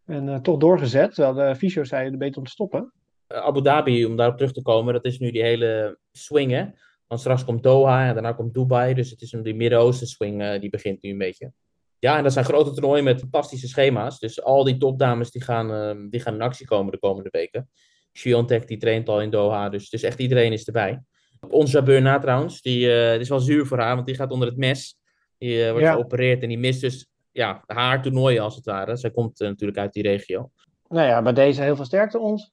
En 0.06 0.42
toch 0.42 0.58
doorgezet, 0.58 1.14
terwijl 1.14 1.50
de 1.50 1.56
fysio 1.56 1.84
zei 1.84 2.12
de 2.12 2.18
beter 2.18 2.38
om 2.38 2.44
te 2.44 2.52
stoppen. 2.52 2.94
Abu 3.28 3.62
Dhabi, 3.62 4.06
om 4.06 4.16
daarop 4.16 4.38
terug 4.38 4.54
te 4.54 4.62
komen, 4.62 4.94
dat 4.94 5.06
is 5.06 5.20
nu 5.20 5.32
die 5.32 5.42
hele 5.42 6.00
swing? 6.12 6.76
Want 7.08 7.22
straks 7.22 7.46
komt 7.46 7.64
Doha 7.64 8.08
en 8.08 8.14
daarna 8.14 8.32
komt 8.32 8.54
Dubai. 8.54 8.94
Dus 8.94 9.10
het 9.10 9.22
is 9.22 9.30
die 9.30 9.56
Midden-Oosten 9.56 10.08
swing, 10.08 10.60
die 10.60 10.70
begint 10.70 11.02
nu 11.02 11.10
een 11.10 11.18
beetje. 11.18 11.52
Ja, 12.00 12.18
en 12.18 12.24
dat 12.24 12.34
zijn 12.34 12.46
grote 12.46 12.72
toernooien 12.72 13.04
met 13.04 13.20
fantastische 13.20 13.68
schema's. 13.68 14.20
Dus 14.20 14.44
al 14.44 14.64
die 14.64 14.78
topdames 14.78 15.32
die 15.32 15.42
gaan, 15.42 15.72
uh, 15.72 16.10
die 16.10 16.20
gaan 16.20 16.34
in 16.34 16.42
actie 16.42 16.66
komen 16.66 16.92
de 16.92 17.00
komende 17.00 17.30
weken. 17.32 17.70
Shiontek 18.14 18.68
die 18.68 18.78
traint 18.78 19.10
al 19.10 19.22
in 19.22 19.30
Doha, 19.30 19.70
dus, 19.70 19.90
dus 19.90 20.04
echt 20.04 20.20
iedereen 20.20 20.54
is 20.54 20.66
erbij. 20.66 21.04
Onze 21.50 21.78
Jabeur 21.78 22.20
trouwens, 22.22 22.62
die 22.62 22.88
is 23.20 23.30
wel 23.30 23.40
zuur 23.40 23.66
voor 23.66 23.80
haar, 23.80 23.96
want 23.96 24.08
die 24.08 24.16
gaat 24.16 24.32
onder 24.32 24.48
het 24.48 24.58
mes. 24.58 24.97
Die 25.38 25.64
uh, 25.64 25.70
wordt 25.70 25.86
ja. 25.86 25.92
geopereerd 25.92 26.42
en 26.42 26.48
die 26.48 26.60
mist 26.60 26.82
dus 26.82 27.08
ja, 27.32 27.64
haar 27.66 28.02
toernooi 28.02 28.40
als 28.40 28.56
het 28.56 28.66
ware. 28.66 28.96
Zij 28.96 29.12
komt 29.12 29.40
natuurlijk 29.40 29.80
uit 29.80 29.94
die 29.94 30.04
regio. 30.04 30.52
Nou 30.88 31.08
ja, 31.08 31.22
bij 31.22 31.34
deze 31.34 31.62
heel 31.62 31.76
veel 31.76 31.86
sterkte 31.86 32.20
ons. 32.20 32.52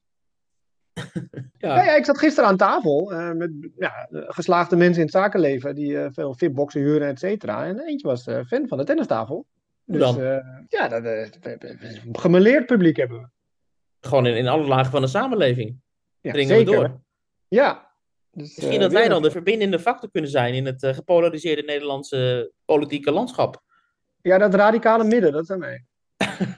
ja. 1.57 1.83
ja. 1.83 1.95
ik 1.95 2.05
zat 2.05 2.17
gisteren 2.17 2.49
aan 2.49 2.57
tafel 2.57 3.13
uh, 3.13 3.31
met 3.31 3.51
ja, 3.77 4.07
geslaagde 4.11 4.75
mensen 4.75 4.99
in 4.99 5.05
het 5.05 5.15
zakenleven 5.15 5.75
die 5.75 5.91
uh, 5.91 6.07
veel 6.11 6.33
fitboxen 6.33 6.81
huren, 6.81 7.07
et 7.07 7.19
cetera. 7.19 7.65
En 7.65 7.79
eentje 7.79 8.07
was 8.07 8.27
uh, 8.27 8.43
fan 8.43 8.67
van 8.67 8.77
de 8.77 8.83
tennistafel. 8.83 9.45
Dus 9.85 10.15
ja, 10.67 10.87
dat, 10.87 11.29
gemeleerd 12.11 12.65
publiek 12.65 12.97
hebben 12.97 13.19
we. 13.19 13.27
Gewoon 13.99 14.25
in, 14.25 14.35
in 14.35 14.47
alle 14.47 14.67
lagen 14.67 14.91
van 14.91 15.01
de 15.01 15.07
samenleving. 15.07 15.79
Ja, 16.21 16.31
Dringen 16.31 16.55
zeker. 16.55 16.81
we 16.81 16.87
door. 16.87 17.01
Ja. 17.47 17.94
Dus, 18.35 18.55
Misschien 18.55 18.79
dat 18.79 18.91
wij 18.91 19.07
dan 19.07 19.21
de 19.21 19.31
verbindende 19.31 19.79
factor 19.79 20.11
kunnen 20.11 20.31
zijn 20.31 20.53
in 20.53 20.65
het 20.65 20.87
gepolariseerde 20.87 21.61
Nederlandse 21.61 22.51
politieke 22.65 23.11
landschap. 23.11 23.61
Ja, 24.21 24.37
dat 24.37 24.53
radicale 24.53 25.03
midden, 25.03 25.31
dat 25.31 25.45
zijn 25.45 25.59
wij. 25.59 25.85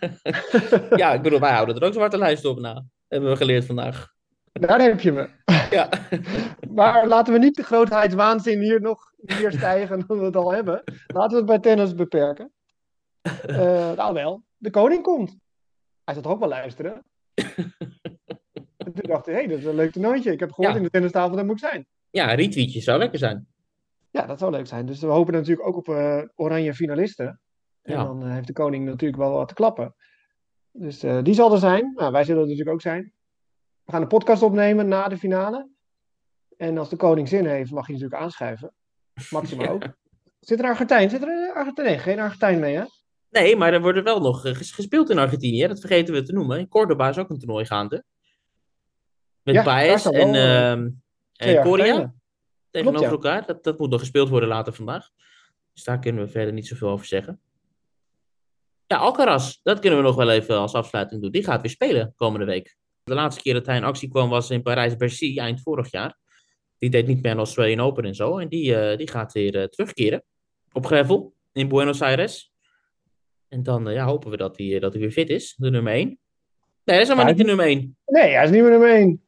ja, 1.01 1.13
ik 1.13 1.21
bedoel, 1.21 1.39
wij 1.39 1.51
houden 1.51 1.75
er 1.75 1.83
ook 1.83 1.93
zwarte 1.93 2.17
lijst 2.17 2.45
op 2.45 2.59
na. 2.59 2.85
Hebben 3.07 3.29
we 3.29 3.35
geleerd 3.35 3.65
vandaag. 3.65 4.13
Daar 4.51 4.81
heb 4.81 4.99
je 4.99 5.11
me. 5.11 5.29
Ja. 5.69 5.89
maar 6.79 7.07
laten 7.07 7.33
we 7.33 7.39
niet 7.39 7.55
de 7.55 7.63
grootheidswaanzin 7.63 8.61
hier 8.61 8.81
nog 8.81 9.11
meer 9.17 9.51
stijgen 9.51 10.03
dan 10.07 10.19
we 10.19 10.25
het 10.25 10.35
al 10.35 10.53
hebben. 10.53 10.83
Laten 11.07 11.31
we 11.31 11.35
het 11.35 11.45
bij 11.45 11.59
tennis 11.59 11.95
beperken. 11.95 12.51
Uh, 13.49 13.91
nou 13.91 14.13
wel, 14.13 14.43
de 14.57 14.69
koning 14.69 15.03
komt. 15.03 15.37
Hij 16.03 16.13
zal 16.13 16.23
toch 16.23 16.31
ook 16.31 16.39
wel 16.39 16.49
luisteren? 16.49 17.03
En 18.97 19.03
toen 19.03 19.11
dacht 19.11 19.27
ik, 19.27 19.33
hé, 19.33 19.39
hey, 19.39 19.47
dat 19.47 19.57
is 19.57 19.65
een 19.65 19.75
leuk 19.75 19.91
toernooitje. 19.91 20.31
Ik 20.31 20.39
heb 20.39 20.51
gehoord 20.51 20.75
in 20.75 20.83
de 20.83 20.89
tennistafel, 20.89 21.35
dat 21.35 21.45
moet 21.45 21.59
zijn. 21.59 21.85
Ja, 22.09 22.29
een 22.29 22.35
retweetje 22.35 22.81
zou 22.81 22.99
lekker 22.99 23.19
zijn. 23.19 23.47
Ja, 24.11 24.25
dat 24.25 24.39
zou 24.39 24.51
leuk 24.51 24.67
zijn. 24.67 24.85
Dus 24.85 24.99
we 24.99 25.07
hopen 25.07 25.33
natuurlijk 25.33 25.67
ook 25.67 25.75
op 25.75 25.87
uh, 25.87 26.21
oranje 26.35 26.73
finalisten. 26.73 27.39
En 27.81 27.93
ja. 27.93 28.03
dan 28.03 28.23
uh, 28.25 28.33
heeft 28.33 28.47
de 28.47 28.53
koning 28.53 28.85
natuurlijk 28.85 29.21
wel 29.21 29.31
wat 29.31 29.47
te 29.47 29.53
klappen. 29.53 29.95
Dus 30.71 30.99
die 30.99 31.33
zal 31.33 31.51
er 31.51 31.59
zijn. 31.59 31.91
Nou, 31.95 32.11
wij 32.11 32.23
zullen 32.23 32.41
er 32.41 32.47
natuurlijk 32.47 32.75
ook 32.75 32.81
zijn. 32.81 33.13
We 33.83 33.91
gaan 33.91 34.01
een 34.01 34.07
podcast 34.07 34.41
opnemen 34.41 34.87
na 34.87 35.07
de 35.07 35.17
finale. 35.17 35.69
En 36.57 36.77
als 36.77 36.89
de 36.89 36.95
koning 36.95 37.27
zin 37.27 37.45
heeft, 37.45 37.71
mag 37.71 37.85
hij 37.87 37.95
natuurlijk 37.95 38.21
aanschuiven. 38.21 38.73
Maxima 39.29 39.67
ook. 39.73 39.83
Zit 40.39 40.59
er 40.59 40.65
Argentijn? 40.65 41.09
Zit 41.09 41.21
er 41.21 41.53
Argentijn? 41.53 41.87
Nee, 41.87 41.97
geen 41.97 42.19
Argentijn 42.19 42.59
mee, 42.59 42.75
hè? 42.75 42.83
Nee, 43.29 43.55
maar 43.55 43.73
er 43.73 43.81
wordt 43.81 44.03
wel 44.03 44.21
nog 44.21 44.41
gespeeld 44.41 45.09
in 45.09 45.17
Argentinië. 45.17 45.67
Dat 45.67 45.79
vergeten 45.79 46.13
we 46.13 46.23
te 46.23 46.33
noemen. 46.33 46.59
In 46.59 46.67
Cordoba 46.67 47.09
is 47.09 47.17
ook 47.17 47.29
een 47.29 47.39
toernooi 47.39 47.65
gaande. 47.65 48.03
Met 49.47 49.55
ja, 49.55 49.63
Baez 49.63 50.05
en, 50.05 50.33
uh, 50.33 50.71
en 51.35 51.63
Korea 51.63 52.13
tegenover 52.71 53.11
elkaar. 53.11 53.45
Dat, 53.45 53.63
dat 53.63 53.79
moet 53.79 53.89
nog 53.89 53.99
gespeeld 53.99 54.29
worden 54.29 54.49
later 54.49 54.73
vandaag. 54.73 55.09
Dus 55.73 55.83
daar 55.83 55.99
kunnen 55.99 56.25
we 56.25 56.31
verder 56.31 56.53
niet 56.53 56.67
zoveel 56.67 56.89
over 56.89 57.05
zeggen. 57.05 57.39
Ja, 58.87 58.97
Alcaraz, 58.97 59.59
dat 59.63 59.79
kunnen 59.79 59.99
we 59.99 60.05
nog 60.05 60.15
wel 60.15 60.29
even 60.29 60.57
als 60.57 60.73
afsluiting 60.73 61.21
doen. 61.21 61.31
Die 61.31 61.43
gaat 61.43 61.61
weer 61.61 61.71
spelen 61.71 62.13
komende 62.15 62.45
week. 62.45 62.77
De 63.03 63.13
laatste 63.13 63.41
keer 63.41 63.53
dat 63.53 63.65
hij 63.65 63.77
in 63.77 63.83
actie 63.83 64.09
kwam 64.09 64.29
was 64.29 64.49
in 64.49 64.61
Parijs-Bercy 64.61 65.37
eind 65.39 65.61
vorig 65.61 65.91
jaar. 65.91 66.17
Die 66.77 66.89
deed 66.89 67.07
niet 67.07 67.21
meer 67.21 67.31
een 67.31 67.37
Australian 67.37 67.79
Open 67.79 68.05
en 68.05 68.15
zo. 68.15 68.37
En 68.37 68.47
die, 68.47 68.91
uh, 68.91 68.97
die 68.97 69.09
gaat 69.09 69.33
weer 69.33 69.55
uh, 69.55 69.63
terugkeren 69.63 70.23
op 70.71 70.85
gravel 70.85 71.33
in 71.53 71.67
Buenos 71.67 72.01
Aires. 72.01 72.53
En 73.47 73.63
dan 73.63 73.87
uh, 73.87 73.93
ja, 73.93 74.05
hopen 74.05 74.29
we 74.29 74.37
dat 74.37 74.57
hij, 74.57 74.79
dat 74.79 74.93
hij 74.93 75.01
weer 75.01 75.11
fit 75.11 75.29
is, 75.29 75.55
de 75.57 75.69
nummer 75.69 75.93
1. 75.93 76.07
Nee, 76.07 76.17
hij 76.83 77.01
is 77.01 77.07
helemaal 77.07 77.29
niet 77.29 77.37
de 77.37 77.43
nummer 77.43 77.65
1. 77.65 77.97
Nee, 78.05 78.33
hij 78.33 78.43
is 78.43 78.49
niet 78.49 78.61
meer 78.61 78.71
nummer 78.71 78.89
1. 78.89 79.26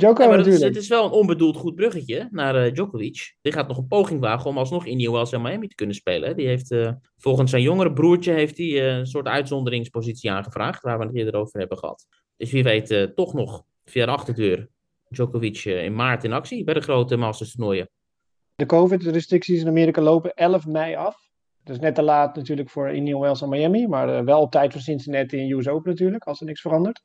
Ja, 0.00 0.12
natuurlijk. 0.12 0.62
Het 0.62 0.76
is, 0.76 0.82
is 0.82 0.88
wel 0.88 1.04
een 1.04 1.10
onbedoeld 1.10 1.56
goed 1.56 1.74
bruggetje 1.74 2.28
naar 2.30 2.72
Djokovic. 2.72 3.36
Die 3.40 3.52
gaat 3.52 3.68
nog 3.68 3.78
een 3.78 3.86
poging 3.86 4.20
wagen 4.20 4.50
om 4.50 4.58
alsnog 4.58 4.86
in 4.86 4.96
New 4.96 5.12
Wells 5.12 5.32
en 5.32 5.42
Miami 5.42 5.68
te 5.68 5.74
kunnen 5.74 5.94
spelen. 5.94 6.36
Die 6.36 6.46
heeft 6.46 6.74
volgens 7.16 7.50
zijn 7.50 7.62
jongere 7.62 7.92
broertje 7.92 8.32
heeft 8.32 8.58
hij, 8.58 8.98
een 8.98 9.06
soort 9.06 9.26
uitzonderingspositie 9.26 10.30
aangevraagd, 10.30 10.82
waar 10.82 10.98
we 10.98 11.04
het 11.04 11.14
eerder 11.14 11.34
over 11.34 11.58
hebben 11.58 11.78
gehad. 11.78 12.06
Dus 12.36 12.50
wie 12.50 12.62
weet 12.62 13.12
toch 13.14 13.34
nog 13.34 13.62
via 13.84 14.06
de 14.06 14.12
achterdeur 14.12 14.68
Djokovic 15.08 15.64
in 15.64 15.94
maart 15.94 16.24
in 16.24 16.32
actie 16.32 16.64
bij 16.64 16.74
de 16.74 16.80
grote 16.80 17.16
Masters 17.16 17.54
toernooien. 17.54 17.88
De 18.54 18.66
COVID-restricties 18.66 19.60
in 19.60 19.68
Amerika 19.68 20.02
lopen 20.02 20.34
11 20.34 20.66
mei 20.66 20.94
af. 20.94 21.16
Dat 21.64 21.76
is 21.76 21.82
net 21.82 21.94
te 21.94 22.02
laat 22.02 22.36
natuurlijk 22.36 22.70
voor 22.70 22.88
Indian 22.88 23.20
Wells 23.20 23.42
en 23.42 23.48
Miami, 23.48 23.86
maar 23.86 24.24
wel 24.24 24.40
op 24.40 24.50
tijd 24.50 24.72
voor 24.72 24.80
Cincinnati 24.80 25.38
en 25.38 25.58
US 25.58 25.68
Open 25.68 25.90
natuurlijk, 25.90 26.24
als 26.24 26.40
er 26.40 26.46
niks 26.46 26.60
verandert. 26.60 27.00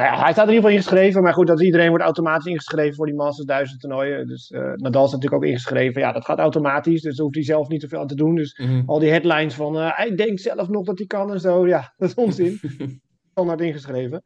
Nou 0.00 0.12
ja, 0.12 0.22
hij 0.22 0.32
staat 0.32 0.48
in 0.48 0.54
ieder 0.54 0.70
geval 0.70 0.70
ingeschreven, 0.70 1.22
maar 1.22 1.34
goed, 1.34 1.46
dat 1.46 1.62
iedereen 1.62 1.88
wordt 1.88 2.04
automatisch 2.04 2.46
ingeschreven 2.46 2.94
voor 2.94 3.06
die 3.06 3.14
Masters 3.14 3.46
1000 3.46 3.80
toernooien. 3.80 4.26
Dus 4.26 4.50
uh, 4.50 4.60
Nadal 4.60 5.04
is 5.04 5.12
natuurlijk 5.12 5.42
ook 5.42 5.48
ingeschreven. 5.48 6.00
Ja, 6.00 6.12
dat 6.12 6.24
gaat 6.24 6.38
automatisch, 6.38 7.02
dus 7.02 7.16
daar 7.16 7.24
hoeft 7.24 7.36
hij 7.36 7.44
zelf 7.44 7.68
niet 7.68 7.82
zoveel 7.82 8.00
aan 8.00 8.06
te 8.06 8.14
doen. 8.14 8.34
Dus 8.34 8.58
mm 8.58 8.66
-hmm. 8.66 8.82
al 8.86 8.98
die 8.98 9.10
headlines 9.10 9.54
van 9.54 9.76
uh, 9.76 9.96
hij 9.96 10.14
denkt 10.14 10.40
zelf 10.40 10.68
nog 10.68 10.84
dat 10.84 10.98
hij 10.98 11.06
kan 11.06 11.32
en 11.32 11.40
zo, 11.40 11.66
ja, 11.66 11.92
dat 11.96 12.08
is 12.08 12.14
onzin. 12.14 12.60
Standaard 13.30 13.60
ingeschreven. 13.60 14.22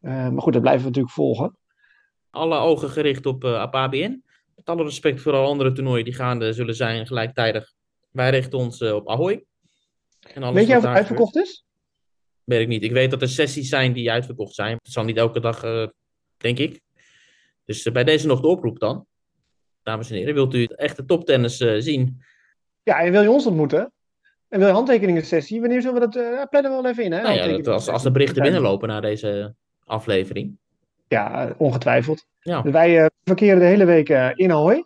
Uh, 0.00 0.28
maar 0.28 0.42
goed, 0.42 0.52
dat 0.52 0.62
blijven 0.62 0.82
we 0.82 0.88
natuurlijk 0.88 1.14
volgen. 1.14 1.56
Alle 2.30 2.58
ogen 2.58 2.90
gericht 2.90 3.26
op 3.26 3.44
uh, 3.44 3.54
APABN. 3.54 4.22
Met 4.54 4.68
alle 4.68 4.82
respect 4.82 5.20
voor 5.20 5.32
alle 5.32 5.46
andere 5.46 5.72
toernooien 5.72 6.04
die 6.04 6.14
gaande 6.14 6.52
zullen 6.52 6.74
zijn 6.74 7.06
gelijktijdig. 7.06 7.72
Wij 8.10 8.30
richten 8.30 8.58
ons 8.58 8.82
op 8.82 9.08
Ahoy. 9.08 9.44
En 10.20 10.52
Weet 10.52 10.66
je 10.66 10.76
of 10.76 10.82
het 10.82 10.94
uitverkocht 10.94 11.36
is? 11.36 11.64
Weet 12.50 12.60
ik 12.60 12.68
niet. 12.68 12.82
Ik 12.82 12.92
weet 12.92 13.10
dat 13.10 13.22
er 13.22 13.28
sessies 13.28 13.68
zijn 13.68 13.92
die 13.92 14.10
uitverkocht 14.10 14.54
zijn. 14.54 14.78
Het 14.82 14.92
zal 14.92 15.04
niet 15.04 15.16
elke 15.16 15.40
dag, 15.40 15.60
denk 16.36 16.58
ik. 16.58 16.80
Dus 17.64 17.82
bij 17.92 18.04
deze 18.04 18.26
nog 18.26 18.40
de 18.40 18.46
oproep 18.46 18.78
dan. 18.78 19.06
Dames 19.82 20.10
en 20.10 20.16
heren, 20.16 20.34
wilt 20.34 20.54
u 20.54 20.64
echte 20.64 21.04
toptennis 21.04 21.56
zien? 21.56 22.22
Ja, 22.82 23.00
en 23.00 23.12
wil 23.12 23.22
je 23.22 23.30
ons 23.30 23.46
ontmoeten? 23.46 23.92
En 24.48 24.58
wil 24.58 24.68
je 24.68 24.74
handtekeningen 24.74 25.24
sessie? 25.24 25.60
Wanneer 25.60 25.82
zullen 25.82 26.00
we 26.00 26.08
dat... 26.08 26.48
Plannen 26.50 26.70
we 26.70 26.82
wel 26.82 26.90
even 26.90 27.04
in, 27.04 27.12
hè? 27.12 27.22
Nou 27.22 27.34
ja, 27.34 27.56
dat, 27.56 27.66
als, 27.66 27.88
als 27.88 28.02
de 28.02 28.10
berichten 28.10 28.42
binnenlopen 28.42 28.88
naar 28.88 29.02
deze 29.02 29.54
aflevering. 29.84 30.58
Ja, 31.08 31.54
ongetwijfeld. 31.58 32.26
Ja. 32.40 32.62
Dus 32.62 32.72
wij 32.72 33.10
verkeren 33.24 33.58
de 33.58 33.64
hele 33.64 33.84
week 33.84 34.08
in 34.34 34.52
Ahoy. 34.52 34.84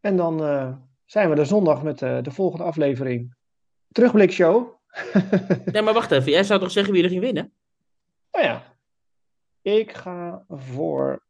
En 0.00 0.16
dan 0.16 0.38
zijn 1.04 1.30
we 1.30 1.36
er 1.36 1.46
zondag 1.46 1.82
met 1.82 1.98
de 1.98 2.30
volgende 2.30 2.64
aflevering. 2.64 3.34
Terugblikshow. 3.92 4.78
ja, 5.72 5.82
maar 5.82 5.94
wacht 5.94 6.10
even. 6.10 6.30
Jij 6.30 6.44
zou 6.44 6.60
toch 6.60 6.70
zeggen 6.70 6.92
wie 6.92 7.02
er 7.02 7.08
ging 7.08 7.20
winnen? 7.20 7.52
Nou 8.32 8.44
ja. 8.44 8.76
Ik 9.62 9.92
ga 9.92 10.44
voor 10.48 11.22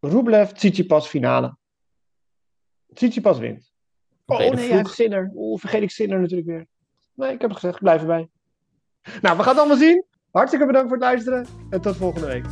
Rublev 0.00 0.50
Tsitsipas 0.50 1.08
finale. 1.08 1.56
Tsitsipas 2.94 3.38
wint. 3.38 3.72
Okay, 4.26 4.48
oh 4.48 4.54
nee, 4.54 4.68
hij 4.68 4.76
heeft 4.76 4.94
Sinner. 4.94 5.30
Oh, 5.34 5.58
vergeet 5.58 5.82
ik 5.82 5.90
Sinner 5.90 6.20
natuurlijk 6.20 6.48
weer. 6.48 6.66
Nee, 7.14 7.32
ik 7.32 7.40
heb 7.40 7.52
gezegd, 7.52 7.78
blijf 7.78 8.00
erbij. 8.00 8.28
Nou, 9.20 9.36
we 9.36 9.42
gaan 9.42 9.52
het 9.52 9.58
allemaal 9.58 9.76
zien. 9.76 10.04
Hartstikke 10.30 10.66
bedankt 10.66 10.88
voor 10.88 10.96
het 10.96 11.06
luisteren 11.06 11.46
en 11.70 11.80
tot 11.80 11.96
volgende 11.96 12.26
week. 12.26 12.44